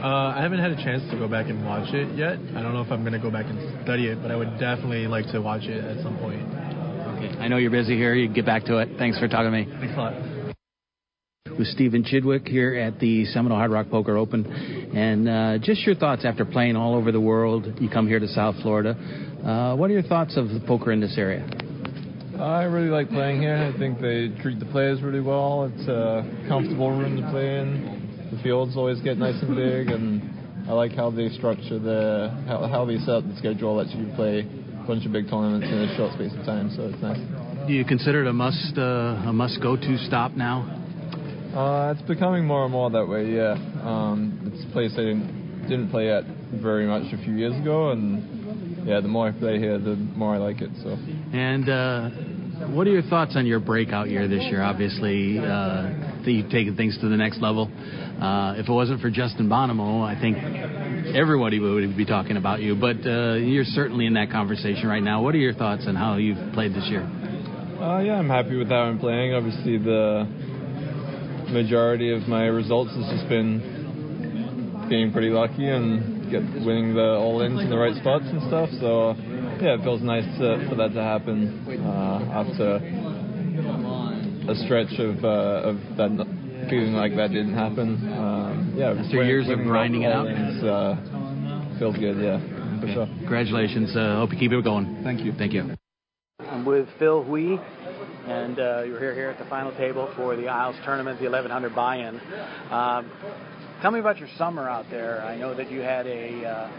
[0.01, 2.39] Uh, I haven't had a chance to go back and watch it yet.
[2.55, 4.57] I don't know if I'm going to go back and study it, but I would
[4.59, 6.41] definitely like to watch it at some point.
[6.41, 7.37] Okay.
[7.37, 8.15] I know you're busy here.
[8.15, 8.89] You can get back to it.
[8.97, 9.67] Thanks for talking to me.
[9.79, 10.30] Thanks a lot.
[11.45, 14.45] With Stephen Chidwick here at the Seminole Hard Rock Poker Open.
[14.95, 17.67] And uh, just your thoughts after playing all over the world.
[17.79, 18.91] You come here to South Florida.
[18.91, 21.45] Uh, what are your thoughts of the poker in this area?
[22.39, 23.55] I really like playing here.
[23.55, 25.71] I think they treat the players really well.
[25.71, 30.69] It's a comfortable room to play in the fields always get nice and big, and
[30.69, 34.09] I like how they structure the how, how they set up the schedule lets you
[34.15, 36.71] play a bunch of big tournaments in a short space of time.
[36.75, 37.19] So it's nice.
[37.67, 40.80] Do you consider it a must uh, a must go to stop now?
[41.55, 43.29] Uh, it's becoming more and more that way.
[43.29, 46.23] Yeah, um, it's a place I didn't didn't play at
[46.61, 50.35] very much a few years ago, and yeah, the more I play here, the more
[50.35, 50.69] I like it.
[50.81, 50.89] So.
[51.33, 52.09] And uh,
[52.73, 54.61] what are your thoughts on your breakout year this year?
[54.61, 57.69] Obviously, uh, you've taken things to the next level.
[58.21, 60.37] Uh, if it wasn't for Justin Bonomo, I think
[61.15, 62.75] everybody would be talking about you.
[62.75, 65.21] But uh, you're certainly in that conversation right now.
[65.21, 67.03] What are your thoughts on how you've played this year?
[67.03, 69.33] Uh, yeah, I'm happy with how I'm playing.
[69.33, 70.27] Obviously, the
[71.51, 77.61] majority of my results has just been being pretty lucky and get winning the all-ins
[77.61, 78.69] in the right spots and stuff.
[78.79, 79.13] So
[79.61, 82.79] yeah, it feels nice to, for that to happen uh, after
[84.49, 86.09] a stretch of uh, of that
[86.69, 87.99] feeling like that didn't happen.
[88.11, 92.17] Um, yeah, after years of grinding it out, uh, feels good.
[92.17, 92.39] Yeah,
[92.79, 92.93] for okay.
[92.93, 93.05] sure.
[93.19, 93.95] Congratulations.
[93.95, 95.01] Uh, hope you keep it going.
[95.03, 95.33] Thank you.
[95.37, 95.75] Thank you.
[96.39, 97.57] I'm with Phil Hui,
[98.31, 101.75] and uh, you're here here at the final table for the Isles tournament, the 1100
[101.75, 102.19] buy-in.
[102.71, 103.11] Um,
[103.81, 105.21] tell me about your summer out there.
[105.23, 106.71] I know that you had a uh,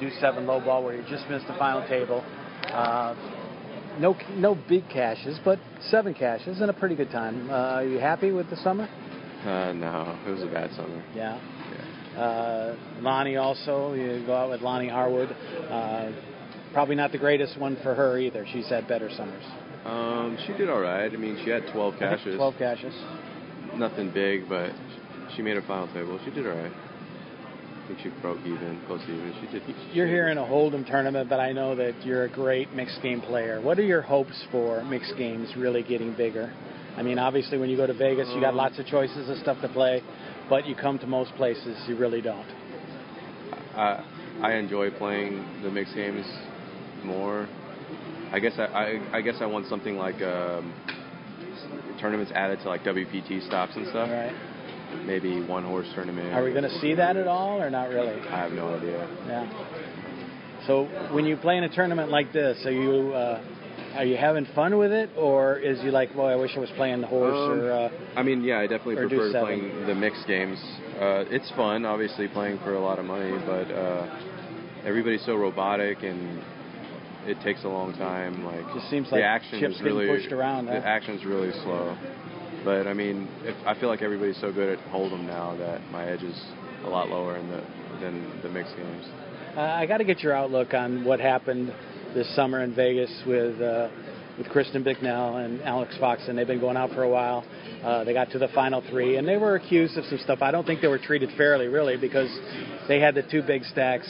[0.00, 2.24] Deuce seven low ball where you just missed the final table.
[2.66, 3.14] Uh,
[4.00, 5.58] no, no big cashes, but
[5.90, 7.48] seven cashes and a pretty good time.
[7.50, 8.88] Uh, are you happy with the summer?
[9.44, 11.02] Uh, no, it was a bad summer.
[11.14, 11.40] Yeah.
[12.16, 15.30] Uh, Loni also, you go out with Loni Harwood.
[15.30, 16.10] Uh,
[16.72, 18.44] probably not the greatest one for her either.
[18.52, 19.44] She's had better summers.
[19.84, 21.10] Um, she did all right.
[21.12, 22.36] I mean, she had 12 cashes.
[22.36, 22.94] 12 cashes.
[23.76, 24.70] Nothing big, but
[25.36, 26.18] she made a final table.
[26.24, 26.72] She did all right.
[26.72, 29.34] I think she broke even, close to even.
[29.40, 29.62] She did.
[29.94, 33.20] You're here in a Hold'em tournament, but I know that you're a great mixed game
[33.22, 33.60] player.
[33.62, 36.52] What are your hopes for mixed games really getting bigger?
[36.96, 39.60] I mean, obviously, when you go to Vegas, you got lots of choices of stuff
[39.62, 40.02] to play,
[40.50, 42.46] but you come to most places, you really don't.
[43.76, 44.04] I
[44.42, 46.26] I enjoy playing the mixed games
[47.04, 47.48] more.
[48.32, 50.72] I guess I I, I guess I want something like um,
[52.00, 54.10] tournaments added to like WPT stops and stuff.
[54.10, 54.34] Right.
[55.04, 56.32] Maybe one horse tournament.
[56.34, 58.18] Are we going to see that at all, or not really?
[58.20, 59.06] I have no idea.
[59.26, 60.64] Yeah.
[60.66, 63.42] So when you play in a tournament like this, are you uh,
[63.96, 66.70] are you having fun with it, or is you like, well, I wish I was
[66.76, 70.26] playing the horse, Um, or uh, I mean, yeah, I definitely prefer playing the mixed
[70.26, 70.58] games.
[71.00, 74.20] Uh, it's fun, obviously, playing for a lot of money, but uh,
[74.84, 76.42] everybody's so robotic and
[77.28, 78.44] it takes a long time.
[78.44, 80.86] Like Just seems like the action chips is really pushed around, The huh?
[80.86, 81.96] action's really slow.
[82.64, 86.06] But I mean, if, I feel like everybody's so good at Hold'em now that my
[86.06, 86.40] edge is
[86.84, 87.62] a lot lower in the
[88.00, 89.04] than the mixed games.
[89.56, 91.74] Uh, I got to get your outlook on what happened
[92.14, 93.88] this summer in Vegas with uh,
[94.38, 97.44] with Kristen Bicknell and Alex Fox, and they've been going out for a while.
[97.82, 100.38] Uh, they got to the final three, and they were accused of some stuff.
[100.40, 102.30] I don't think they were treated fairly, really, because
[102.86, 104.08] they had the two big stacks.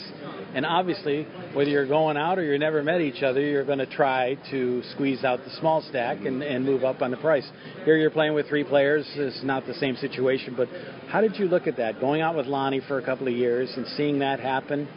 [0.53, 1.23] And obviously,
[1.53, 4.81] whether you're going out or you never met each other, you're going to try to
[4.93, 7.47] squeeze out the small stack and, and move up on the price.
[7.85, 9.05] Here you're playing with three players.
[9.15, 10.67] It's not the same situation, but
[11.07, 11.99] how did you look at that?
[11.99, 14.87] Going out with Loni for a couple of years and seeing that happen,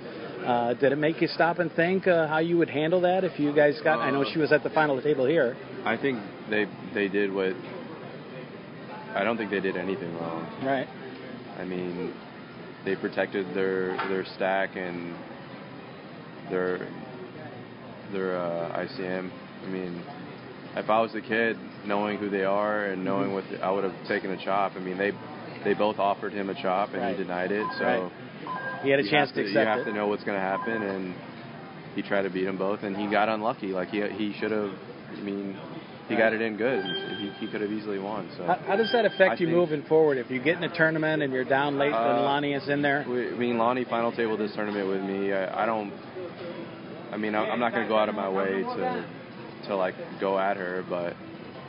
[0.45, 3.39] uh, did it make you stop and think uh, how you would handle that if
[3.39, 3.99] you guys got?
[4.01, 5.57] I know she was at the final table here.
[5.85, 6.19] I think
[6.51, 7.55] they they did what.
[9.15, 10.47] I don't think they did anything wrong.
[10.65, 10.89] Right.
[11.59, 12.15] I mean,
[12.85, 15.15] they protected their their stack and
[16.51, 16.89] their
[18.13, 19.31] their uh, ICM.
[19.65, 20.03] I mean,
[20.77, 23.85] if I was a kid, knowing who they are and knowing what the, I would
[23.85, 24.73] have taken a chop.
[24.77, 25.13] I mean, they
[25.65, 27.17] they both offered him a chop and Right.
[27.17, 27.67] he denied it.
[27.79, 28.13] So Right.
[28.83, 29.85] He had a you chance have to accept You have it.
[29.85, 31.15] to know what's going to happen, and
[31.95, 33.69] he tried to beat them both, and he got unlucky.
[33.69, 34.71] Like he he should have.
[35.17, 35.57] I mean,
[36.09, 36.85] he got it in good.
[37.19, 38.29] He, he could have easily won.
[38.37, 40.17] So How, how does that affect I you think- moving forward?
[40.19, 42.81] If you get in a tournament and you're down late, Uh, and Loni is in
[42.83, 43.03] there.
[43.07, 45.33] I mean, Loni final table this tournament with me.
[45.33, 45.93] I, I don't.
[47.13, 49.05] I mean, I'm I'm not going to go out of my way to
[49.69, 51.15] to like go at her, but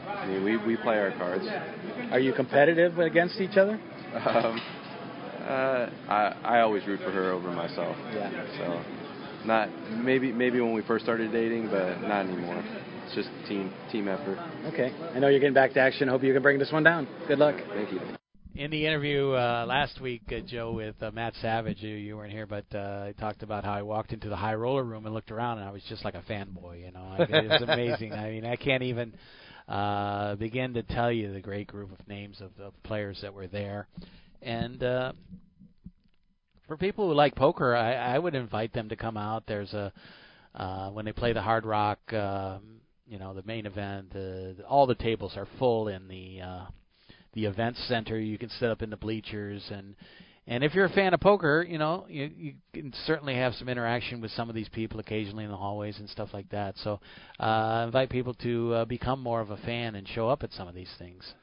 [0.08, 1.46] I mean, we we play our cards.
[2.12, 3.80] Are you competitive against each other?
[4.14, 4.62] Um,
[5.44, 7.96] uh, I I always root for her over myself.
[8.14, 8.32] Yeah.
[8.58, 9.70] So, not
[10.04, 12.64] maybe maybe when we first started dating, but not anymore.
[13.06, 14.38] It's just team team effort.
[14.68, 14.94] Okay.
[15.14, 16.08] I know you're getting back to action.
[16.08, 17.08] Hope you can bring this one down.
[17.28, 17.56] Good luck.
[17.74, 18.00] Thank you.
[18.56, 22.32] In the interview uh, last week, uh, Joe, with uh, Matt Savage, you, you weren't
[22.32, 25.16] here, but uh, I talked about how I walked into the high roller room and
[25.16, 26.86] looked around, and I was just like a fanboy.
[26.86, 28.14] You know, I, it was amazing.
[28.14, 29.14] I mean, I can't even
[29.68, 33.48] uh, begin to tell you the great group of names of, of players that were
[33.48, 33.88] there,
[34.44, 35.14] and uh,
[36.68, 39.44] for people who like poker, I, I would invite them to come out.
[39.48, 39.92] There's a
[40.56, 44.14] uh, when they play the Hard Rock, um, you know, the main event.
[44.16, 46.66] Uh, all the tables are full in the uh,
[47.34, 48.20] the event center.
[48.20, 49.96] You can sit up in the bleachers, and
[50.46, 53.68] and if you're a fan of poker, you know, you you can certainly have some
[53.68, 56.76] interaction with some of these people occasionally in the hallways and stuff like that.
[56.84, 57.00] So,
[57.40, 60.68] uh, invite people to uh, become more of a fan and show up at some
[60.68, 61.34] of these things.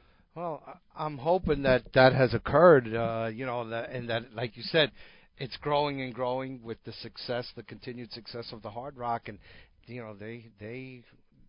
[0.41, 0.62] Well,
[0.97, 2.95] I'm hoping that that has occurred.
[2.95, 4.91] Uh, you know, that, and that, like you said,
[5.36, 9.38] it's growing and growing with the success, the continued success of the Hard Rock, and
[9.86, 11.03] you know, they they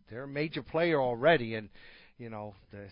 [0.10, 1.70] they're a major player already, and
[2.18, 2.90] you know, they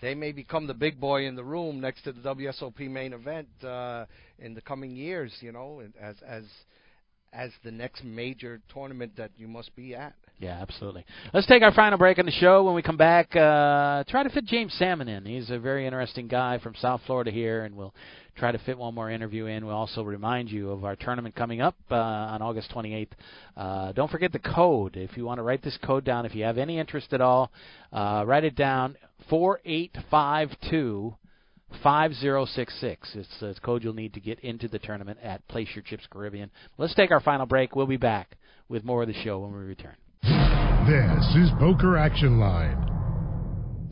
[0.00, 3.48] they may become the big boy in the room next to the WSOP main event
[3.64, 4.04] uh,
[4.38, 5.32] in the coming years.
[5.40, 6.44] You know, as as
[7.32, 10.14] as the next major tournament that you must be at.
[10.40, 11.04] Yeah, absolutely.
[11.34, 12.64] Let's take our final break on the show.
[12.64, 15.26] When we come back, uh, try to fit James Salmon in.
[15.26, 17.94] He's a very interesting guy from South Florida here, and we'll
[18.36, 19.66] try to fit one more interview in.
[19.66, 23.08] We'll also remind you of our tournament coming up uh, on August 28th.
[23.54, 24.96] Uh, don't forget the code.
[24.96, 27.52] If you want to write this code down, if you have any interest at all,
[27.92, 28.96] uh, write it down
[29.28, 31.14] 4852
[31.82, 33.10] 5066.
[33.14, 36.50] It's the code you'll need to get into the tournament at Place Your Chips Caribbean.
[36.78, 37.76] Let's take our final break.
[37.76, 38.36] We'll be back
[38.68, 39.96] with more of the show when we return.
[40.22, 42.89] This is Poker Action Line.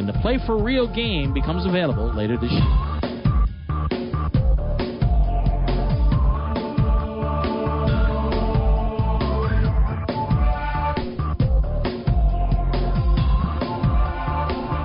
[0.00, 2.62] when the Play for Real game becomes available later this year.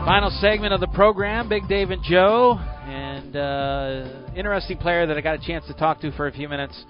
[0.05, 5.21] Final segment of the program, Big Dave and Joe, and uh, interesting player that I
[5.21, 6.83] got a chance to talk to for a few minutes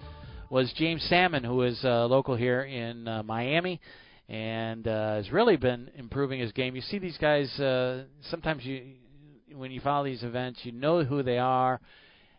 [0.50, 3.80] was James Salmon, who is uh, local here in uh, Miami,
[4.28, 6.76] and uh, has really been improving his game.
[6.76, 8.94] You see these guys uh, sometimes you
[9.54, 11.80] when you follow these events, you know who they are,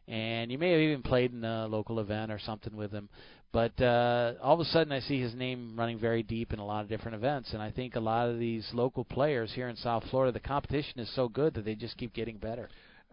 [0.07, 3.09] and you may have even played in a local event or something with them.
[3.53, 6.67] But uh, all of a sudden, I see his name running very deep in a
[6.67, 9.77] lot of different events, and I think a lot of these local players here in
[9.77, 12.69] South Florida, the competition is so good that they just keep getting better.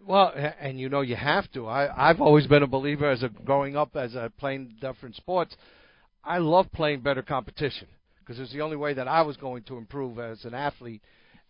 [0.05, 1.67] Well, and you know you have to.
[1.67, 5.55] I I've always been a believer as a growing up as a playing different sports.
[6.25, 7.87] I love playing better competition
[8.23, 11.01] because it was the only way that I was going to improve as an athlete,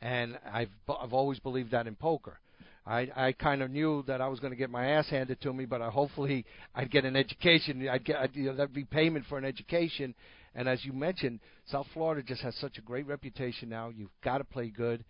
[0.01, 2.39] and I've I've always believed that in poker.
[2.85, 5.53] I I kind of knew that I was going to get my ass handed to
[5.53, 6.45] me, but I, hopefully
[6.75, 7.87] I'd get an education.
[7.87, 10.13] I'd get I'd, you know, that'd be payment for an education.
[10.55, 13.89] And as you mentioned, South Florida just has such a great reputation now.
[13.89, 15.03] You've got to play good,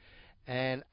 [0.47, 0.84] and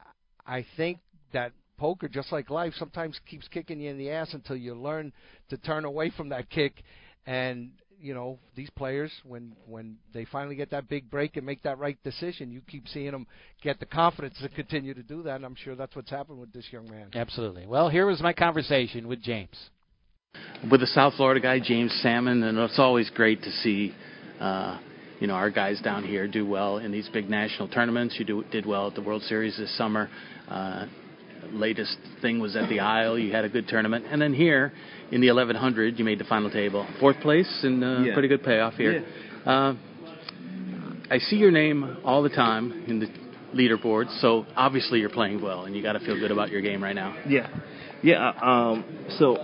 [0.45, 0.99] I think
[1.33, 5.11] that poker, just like life, sometimes keeps kicking you in the ass until you learn
[5.49, 6.83] to turn away from that kick.
[7.25, 11.63] And you know these players when when they finally get that big break and make
[11.63, 13.27] that right decision, you keep seeing them
[13.61, 15.35] get the confidence to continue to do that.
[15.35, 17.09] And I'm sure that's what's happened with this young man.
[17.13, 17.65] Absolutely.
[17.67, 19.57] Well, here was my conversation with James.
[20.69, 23.93] With the South Florida guy, James Salmon, and it's always great to see.
[24.39, 24.79] Uh,
[25.19, 28.15] you know our guys down here do well in these big national tournaments.
[28.17, 30.09] You do, did well at the World Series this summer.
[30.49, 30.87] Uh,
[31.51, 33.17] latest thing was at the Isle.
[33.19, 34.73] You had a good tournament, and then here
[35.11, 38.13] in the 1100, you made the final table, fourth place, and uh, Yeah.
[38.13, 39.03] pretty good payoff here.
[39.45, 39.73] Uh,
[41.09, 43.07] I see your name all the time in the
[43.53, 46.81] leaderboard, so obviously you're playing well, and you got to feel good about your game
[46.81, 47.15] right now.
[47.27, 47.47] Yeah,
[48.01, 48.29] yeah.
[48.41, 48.85] Um,
[49.19, 49.35] so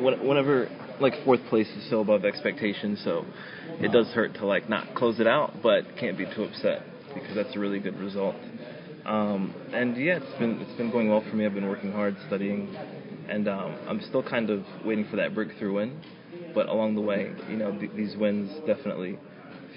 [0.00, 0.68] when- whenever
[1.00, 3.24] like fourth place is so above expectations, so
[3.80, 6.82] it does hurt to like not close it out, but can't be too upset
[7.14, 8.36] because that's a really good result.
[9.08, 11.46] Um, and yeah, it's been it's been going well for me.
[11.46, 12.74] I've been working hard, studying,
[13.28, 16.00] and um, I'm still kind of waiting for that breakthrough win.
[16.54, 19.18] But along the way, you know, th- these wins definitely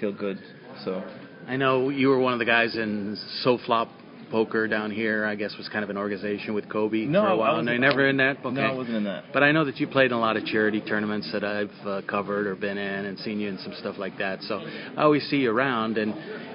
[0.00, 0.38] feel good.
[0.84, 1.02] So
[1.48, 3.88] I know you were one of the guys in SoFlop
[4.30, 5.24] Poker down here.
[5.24, 7.62] I guess was kind of an organization with Kobe No, for a I while.
[7.62, 8.42] no, never in that.
[8.44, 9.24] No, I wasn't in that.
[9.32, 12.02] But I know that you played in a lot of charity tournaments that I've uh,
[12.08, 14.42] covered or been in, and seen you in some stuff like that.
[14.42, 14.58] So
[14.96, 16.12] I always see you around, and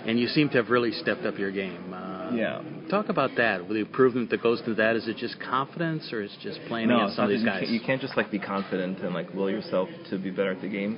[0.07, 1.93] and you seem to have really stepped up your game.
[1.93, 2.61] Uh, Yeah.
[2.89, 3.67] Talk about that.
[3.67, 4.95] The improvement that goes into that.
[4.95, 7.61] Is it just confidence, or is it just playing no, against some of these guys?
[7.61, 10.51] You can't, you can't just like be confident and like will yourself to be better
[10.51, 10.97] at the game.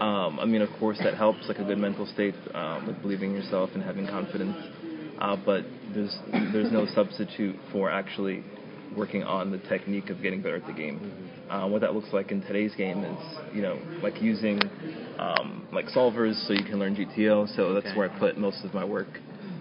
[0.00, 3.34] Um, I mean, of course, that helps, like a good mental state, um, with believing
[3.34, 4.56] in yourself and having confidence.
[5.18, 5.64] Uh, but
[5.94, 6.16] there's
[6.52, 8.42] there's no substitute for actually
[8.96, 11.12] working on the technique of getting better at the game.
[11.50, 14.60] Uh, what that looks like in today's game is, you know, like using
[15.18, 17.54] um, like solvers so you can learn GTO.
[17.56, 17.96] So that's Okay.
[17.96, 19.08] where I put most of my work.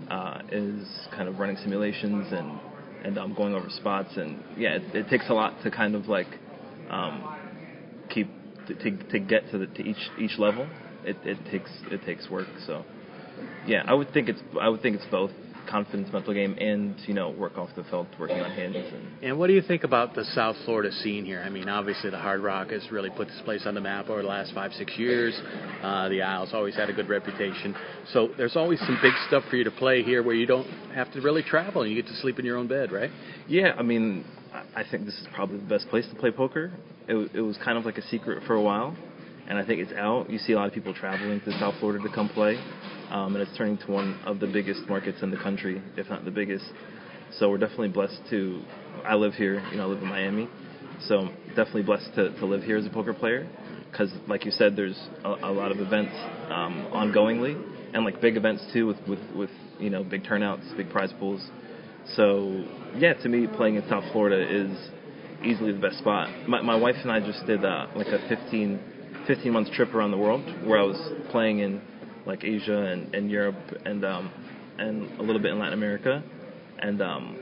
[0.09, 2.59] Uh, is kind of running simulations and
[3.03, 6.07] and um, going over spots and yeah, it, it takes a lot to kind of
[6.07, 6.27] like
[6.89, 7.23] um,
[8.09, 8.29] keep
[8.67, 10.67] to, to, to get to the to each each level.
[11.03, 12.47] It, it takes it takes work.
[12.65, 12.85] So
[13.65, 15.31] yeah, I would think it's I would think it's both
[15.67, 19.37] confidence, mental game, and you know work off the felt, working on hands and And
[19.37, 21.41] what do you think about the South Florida scene here?
[21.45, 24.21] I mean, obviously the Hard Rock has really put this place on the map over
[24.21, 25.39] the last five, six years.
[25.83, 27.75] Uh, the Isles always had a good reputation.
[28.13, 31.11] So there's always some big stuff for you to play here where you don't have
[31.13, 33.11] to really travel and you get to sleep in your own bed, right?
[33.47, 36.71] Yeah, I mean, I- I think this is probably the best place to play poker.
[37.07, 38.95] It, it was kind of like a secret for a while,
[39.47, 40.29] and I think it's out.
[40.29, 42.57] You see a lot of people traveling to South Florida to come play,
[43.09, 46.25] um, and it's turning to one of the biggest markets in the country, if not
[46.25, 46.65] the biggest.
[47.39, 48.61] So we're definitely blessed to.
[49.05, 50.49] I live here, you know, I live in Miami,
[51.07, 53.47] so definitely blessed to, to live here as a poker player.
[53.91, 56.13] Because, like you said, there's a, a lot of events
[56.49, 57.55] um, ongoingly,
[57.93, 61.45] and like big events too, with, with with you know big turnouts, big prize pools.
[62.15, 62.65] So
[62.97, 64.77] yeah, to me, playing in South Florida is
[65.43, 66.29] easily the best spot.
[66.47, 68.79] My, my wife and I just did uh, like a 15,
[69.27, 70.97] 15 month trip around the world where I was
[71.29, 71.81] playing in
[72.25, 73.55] like Asia and, and Europe
[73.85, 74.31] and um,
[74.77, 76.23] and a little bit in Latin America.
[76.79, 77.35] And um,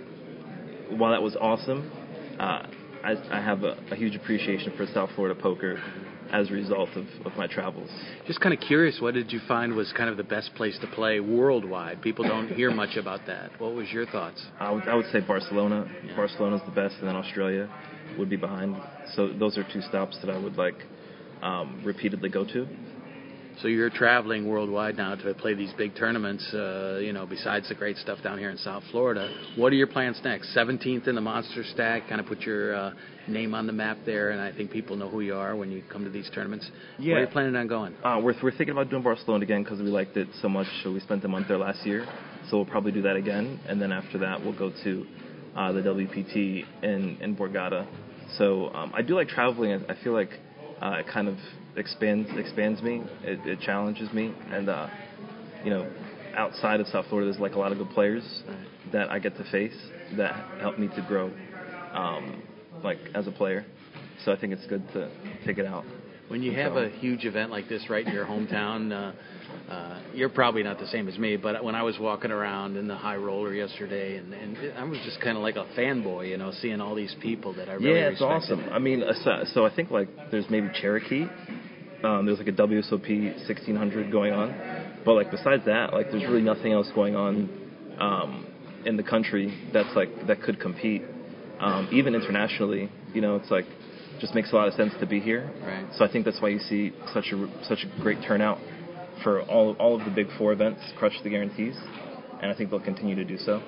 [0.98, 1.92] while that was awesome,
[2.40, 2.68] uh,
[3.04, 5.82] I, I have a, a huge appreciation for South Florida poker
[6.32, 7.90] as a result of, of my travels.
[8.26, 10.88] Just kind of curious, what did you find was kind of the best place to
[10.88, 12.02] play worldwide?
[12.02, 13.52] People don't hear much about that.
[13.60, 14.44] What was your thoughts?
[14.60, 15.86] I would, I would say Barcelona.
[16.16, 17.70] Barcelona's the best, and then Australia
[18.18, 18.76] would be behind.
[19.14, 20.76] So those are two stops that I would like
[21.42, 22.68] um, repeatedly go to.
[23.62, 26.46] So you're traveling worldwide now to play these big tournaments.
[26.54, 29.88] Uh, you know, besides the great stuff down here in South Florida, what are your
[29.88, 30.56] plans next?
[30.56, 32.92] 17th in the Monster Stack, kind of put your uh,
[33.30, 35.84] name on the map there, and I think people know who you are when you
[35.90, 36.70] come to these tournaments.
[37.00, 37.14] Yeah.
[37.14, 37.96] Where are you planning on going?
[38.04, 40.68] Uh, we're, we're thinking about doing Barcelona again because we liked it so much.
[40.84, 42.06] So we spent a month there last year,
[42.50, 43.62] so we'll probably do that again.
[43.70, 45.06] And then after that, we'll go to
[45.56, 47.88] uh, the WPT in in Borgata.
[48.38, 49.72] So um, I do like traveling.
[49.72, 50.32] I, I feel like
[50.82, 51.38] uh, it kind of
[51.78, 53.04] expands expands me.
[53.24, 54.88] It, it challenges me, and uh,
[55.64, 55.90] you know,
[56.36, 58.44] outside of South Florida, there's like a lot of good players
[58.92, 59.76] that I get to face
[60.18, 61.32] that help me to grow,
[61.94, 62.44] um,
[62.84, 63.66] like as a player.
[64.24, 65.10] So I think it's good to
[65.46, 65.84] take it out.
[66.28, 70.30] When you have a huge event like this right in your hometown, uh, uh, you're
[70.30, 73.16] probably not the same as me, but when I was walking around in the high
[73.16, 76.82] roller yesterday, and, and I was just kind of like a fanboy, you know, seeing
[76.82, 78.60] all these people that I really yeah, it's respected.
[78.60, 78.74] awesome.
[78.74, 81.26] I mean, so, so I think like there's maybe Cherokee.
[82.04, 85.02] Um, there's like a WSOP 1600 going on.
[85.06, 87.50] but like besides that, like there's really nothing else going on
[88.00, 88.48] um,
[88.86, 91.04] in the country that's like that could compete.
[91.60, 93.66] Um, even internationally, you know, it's like
[94.20, 95.52] just makes a lot of sense to be here.
[95.64, 95.86] Right.
[95.98, 98.60] So I think that's why you see such a such a great turnout
[99.24, 101.76] for all of, all of the big four events, Crush the Guarantees,
[102.42, 103.62] and I think they'll continue to do so.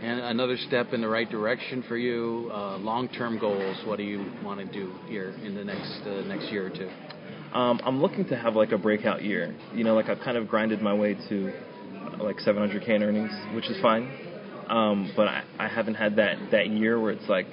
[0.00, 2.50] And another step in the right direction for you.
[2.52, 3.76] Uh, long-term goals.
[3.86, 6.90] What do you want to do here in the next uh, next year or two?
[7.56, 9.54] Um, I'm looking to have like a breakout year.
[9.72, 11.52] You know, like I've kind of grinded my way to
[11.96, 14.10] uh, like 700k in earnings, which is fine.
[14.68, 17.46] Um, but I, I haven't had that that year where it's like,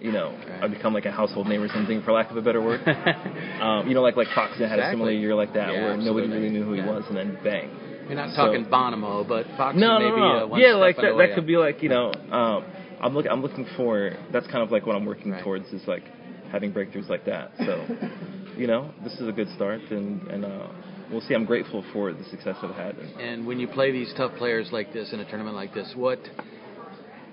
[0.00, 2.62] you know, I become like a household name or something, for lack of a better
[2.62, 2.80] word.
[3.60, 6.28] um, you know, like like Foxen had a similar year like that Yeah, where nobody
[6.28, 6.90] really knew who he Yeah.
[6.90, 7.70] was, and then bang.
[8.06, 10.54] You're not So- talking Bonomo, but Fox no, maybe no, no.
[10.54, 11.16] Uh, yeah, like that.
[11.18, 12.12] That could be like you know.
[12.30, 12.64] Um,
[13.00, 13.30] I'm looking.
[13.30, 14.12] I'm looking for.
[14.32, 16.02] That's kind of like what I'm working towards is like
[16.50, 17.50] having breakthroughs like that.
[17.58, 17.86] So,
[18.56, 20.68] you know, this is a good start, and and uh,
[21.12, 21.34] we'll see.
[21.34, 22.96] I'm grateful for the success I've had.
[23.20, 26.18] And when you play these tough players like this in a tournament like this, what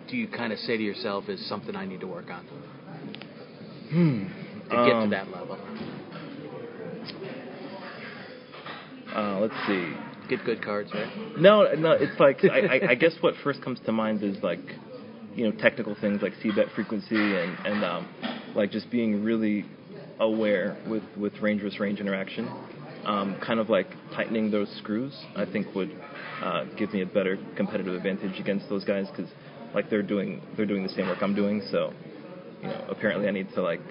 [0.07, 2.45] do you kind of say to yourself is something I need to work on
[3.89, 4.23] hmm.
[4.69, 5.57] to get to Um, that level?
[9.15, 9.93] Uh, let's see.
[10.27, 11.39] Get good cards, right?
[11.39, 11.91] No, no.
[11.91, 14.59] It's like I, I, I guess what first comes to mind is like,
[15.35, 18.07] you know, technical things like c-bet frequency and and um,
[18.55, 19.65] like just being really
[20.19, 22.49] aware with with range versus range interaction.
[23.05, 25.95] Um, kind of like tightening those screws, I think would
[26.43, 29.31] uh, give me a better competitive advantage against those guys because
[29.75, 31.61] like they're doing they're doing the same work I'm doing.
[31.71, 31.93] So,
[32.61, 33.81] you know, apparently I need to like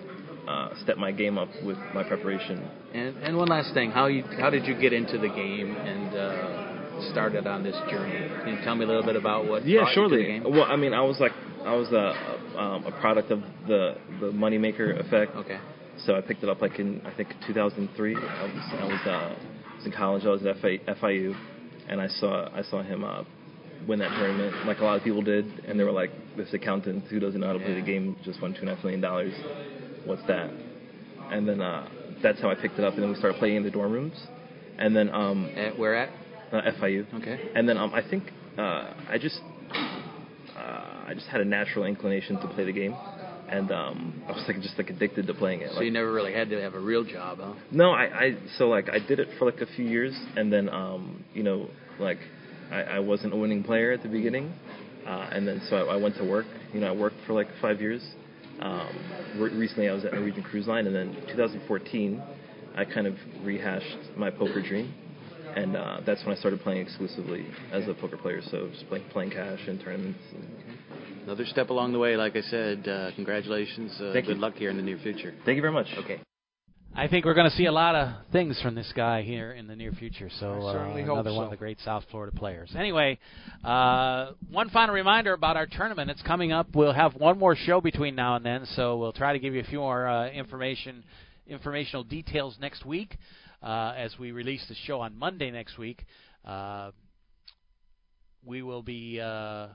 [0.48, 4.24] uh, step my game up with my preparation And and one last thing, how you
[4.40, 8.28] how did you get into the game and uh, started on this journey?
[8.44, 9.66] Can you tell me a little bit about what?
[9.66, 10.40] Yeah, brought you to the surely.
[10.58, 11.32] Well, I mean, I was like,
[11.64, 15.36] I was a, um, a product of the the moneymaker effect.
[15.36, 15.58] Okay.
[16.06, 18.16] So I picked it up like in I think 2003.
[18.16, 19.34] I was I was, uh,
[19.76, 20.24] was in college.
[20.24, 21.34] I was at FIU,
[21.88, 23.22] and I saw I saw him uh,
[23.86, 27.04] win that tournament, like a lot of people did, and they were like, "This accountant
[27.08, 29.00] who doesn't know how to play the game just won two and a half million
[29.00, 29.34] dollars.
[30.04, 30.50] What's that?"
[31.30, 31.88] And then uh,
[32.22, 34.14] that's how I picked it up, and then we started playing in the dorm rooms,
[34.78, 36.10] and then um, at where at
[36.52, 37.12] uh, FIU.
[37.20, 37.50] Okay.
[37.54, 38.24] And then um, I think
[38.58, 39.40] uh, I just
[40.56, 42.94] uh, I just had a natural inclination to play the game,
[43.48, 45.70] and um, I was like just like addicted to playing it.
[45.70, 47.54] So Like, you never really had to have a real job, huh?
[47.70, 50.68] no, I, I so like I did it for like a few years, and then
[50.68, 51.68] um, you know
[51.98, 52.18] like
[52.70, 54.52] I, I wasn't a winning player at the beginning,
[55.06, 56.46] uh, and then so I, I went to work.
[56.72, 58.02] You know, I worked for like five years.
[58.60, 58.88] Um,
[59.38, 62.22] re- recently, I was at Norwegian Cruise Line, and then 2014,
[62.76, 64.94] I kind of rehashed my poker dream,
[65.56, 68.40] and uh, that's when I started playing exclusively as a poker player.
[68.50, 70.20] So just playing playing cash and tournaments.
[70.32, 70.44] And,
[71.24, 72.86] Another step along the way, like I said.
[72.86, 73.92] Uh, congratulations.
[73.98, 74.42] Uh, Thank good you.
[74.42, 75.32] luck here in the near future.
[75.46, 75.86] Thank you very much.
[75.98, 76.20] Okay.
[76.96, 79.66] I think we're going to see a lot of things from this guy here in
[79.66, 80.30] the near future.
[80.38, 81.42] So uh, another one so.
[81.42, 82.72] of the great South Florida players.
[82.78, 83.18] Anyway,
[83.64, 86.08] uh, one final reminder about our tournament.
[86.08, 86.68] It's coming up.
[86.72, 89.60] We'll have one more show between now and then, so we'll try to give you
[89.60, 91.02] a few more uh, information,
[91.48, 93.16] informational details next week
[93.60, 96.04] uh, as we release the show on Monday next week.
[96.44, 96.92] Uh,
[98.46, 99.66] we will be uh,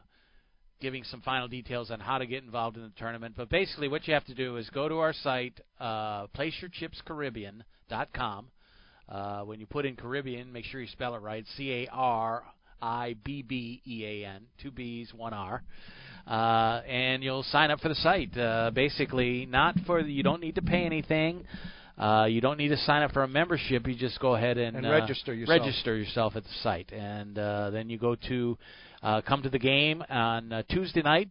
[0.82, 3.36] giving some final details on how to get involved in the tournament.
[3.36, 8.48] But basically, what you have to do is go to our site, uh, placeyourchipscaribbean.com.
[9.08, 11.44] Uh, when you put in Caribbean, make sure you spell it right.
[11.58, 12.44] C A R
[12.82, 15.64] I B B E A N, two B's, one R.
[16.28, 18.38] Uh, and you'll sign up for the site.
[18.38, 21.46] Uh, basically, not for you don't need to pay anything.
[22.00, 23.86] Uh, you don't need to sign up for a membership.
[23.86, 25.60] You just go ahead and, And uh, register yourself.
[25.60, 28.58] Register yourself at the site, and uh, then you go to
[29.04, 31.30] uh, come to the game on uh, Tuesday night,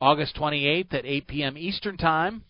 [0.00, 1.58] August 28th at 8 p.m.
[1.58, 2.42] Eastern Time.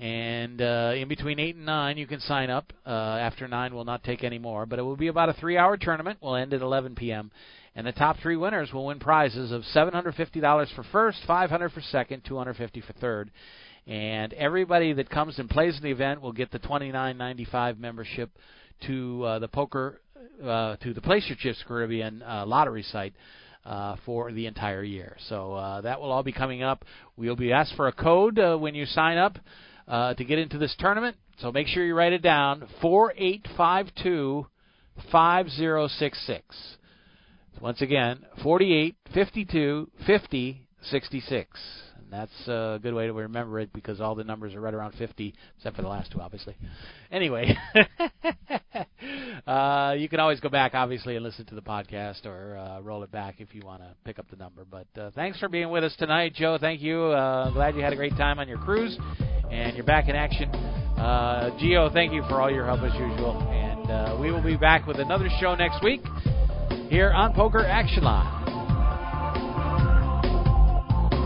[0.00, 2.72] And uh, in between 8 and 9, you can sign up.
[2.86, 4.64] Uh, after 9, we'll not take any more.
[4.64, 6.18] But it will be about a three hour tournament.
[6.22, 7.32] We'll end at 11 p.m.
[7.74, 12.24] And the top three winners will win prizes of $750 for first, 500 for second,
[12.24, 13.30] 250 for third.
[13.88, 18.30] And everybody that comes and plays in the event will get the $29.95 membership
[18.86, 20.02] to uh, the poker,
[20.44, 23.14] uh, to the Place Your Chips Caribbean uh, lottery site
[23.64, 25.16] uh, for the entire year.
[25.28, 26.84] So uh, that will all be coming up.
[27.16, 29.38] We'll be asked for a code uh, when you sign up
[29.88, 31.16] uh, to get into this tournament.
[31.38, 34.46] So make sure you write it down: four eight five two
[35.10, 36.44] five zero six six.
[37.60, 41.48] Once again, forty-eight fifty-two fifty sixty-six.
[41.58, 44.92] And that's a good way to remember it because all the numbers are right around
[44.92, 46.56] 50, except for the last two, obviously.
[47.10, 47.56] Anyway,
[49.46, 53.02] uh, you can always go back, obviously, and listen to the podcast or uh, roll
[53.02, 54.64] it back if you want to pick up the number.
[54.64, 56.58] But uh, thanks for being with us tonight, Joe.
[56.60, 57.02] Thank you.
[57.04, 58.96] Uh, glad you had a great time on your cruise
[59.50, 60.50] and you're back in action.
[60.50, 63.40] Uh, Gio, thank you for all your help as usual.
[63.50, 66.00] And uh, we will be back with another show next week.
[66.88, 68.37] here on Poker Action Line.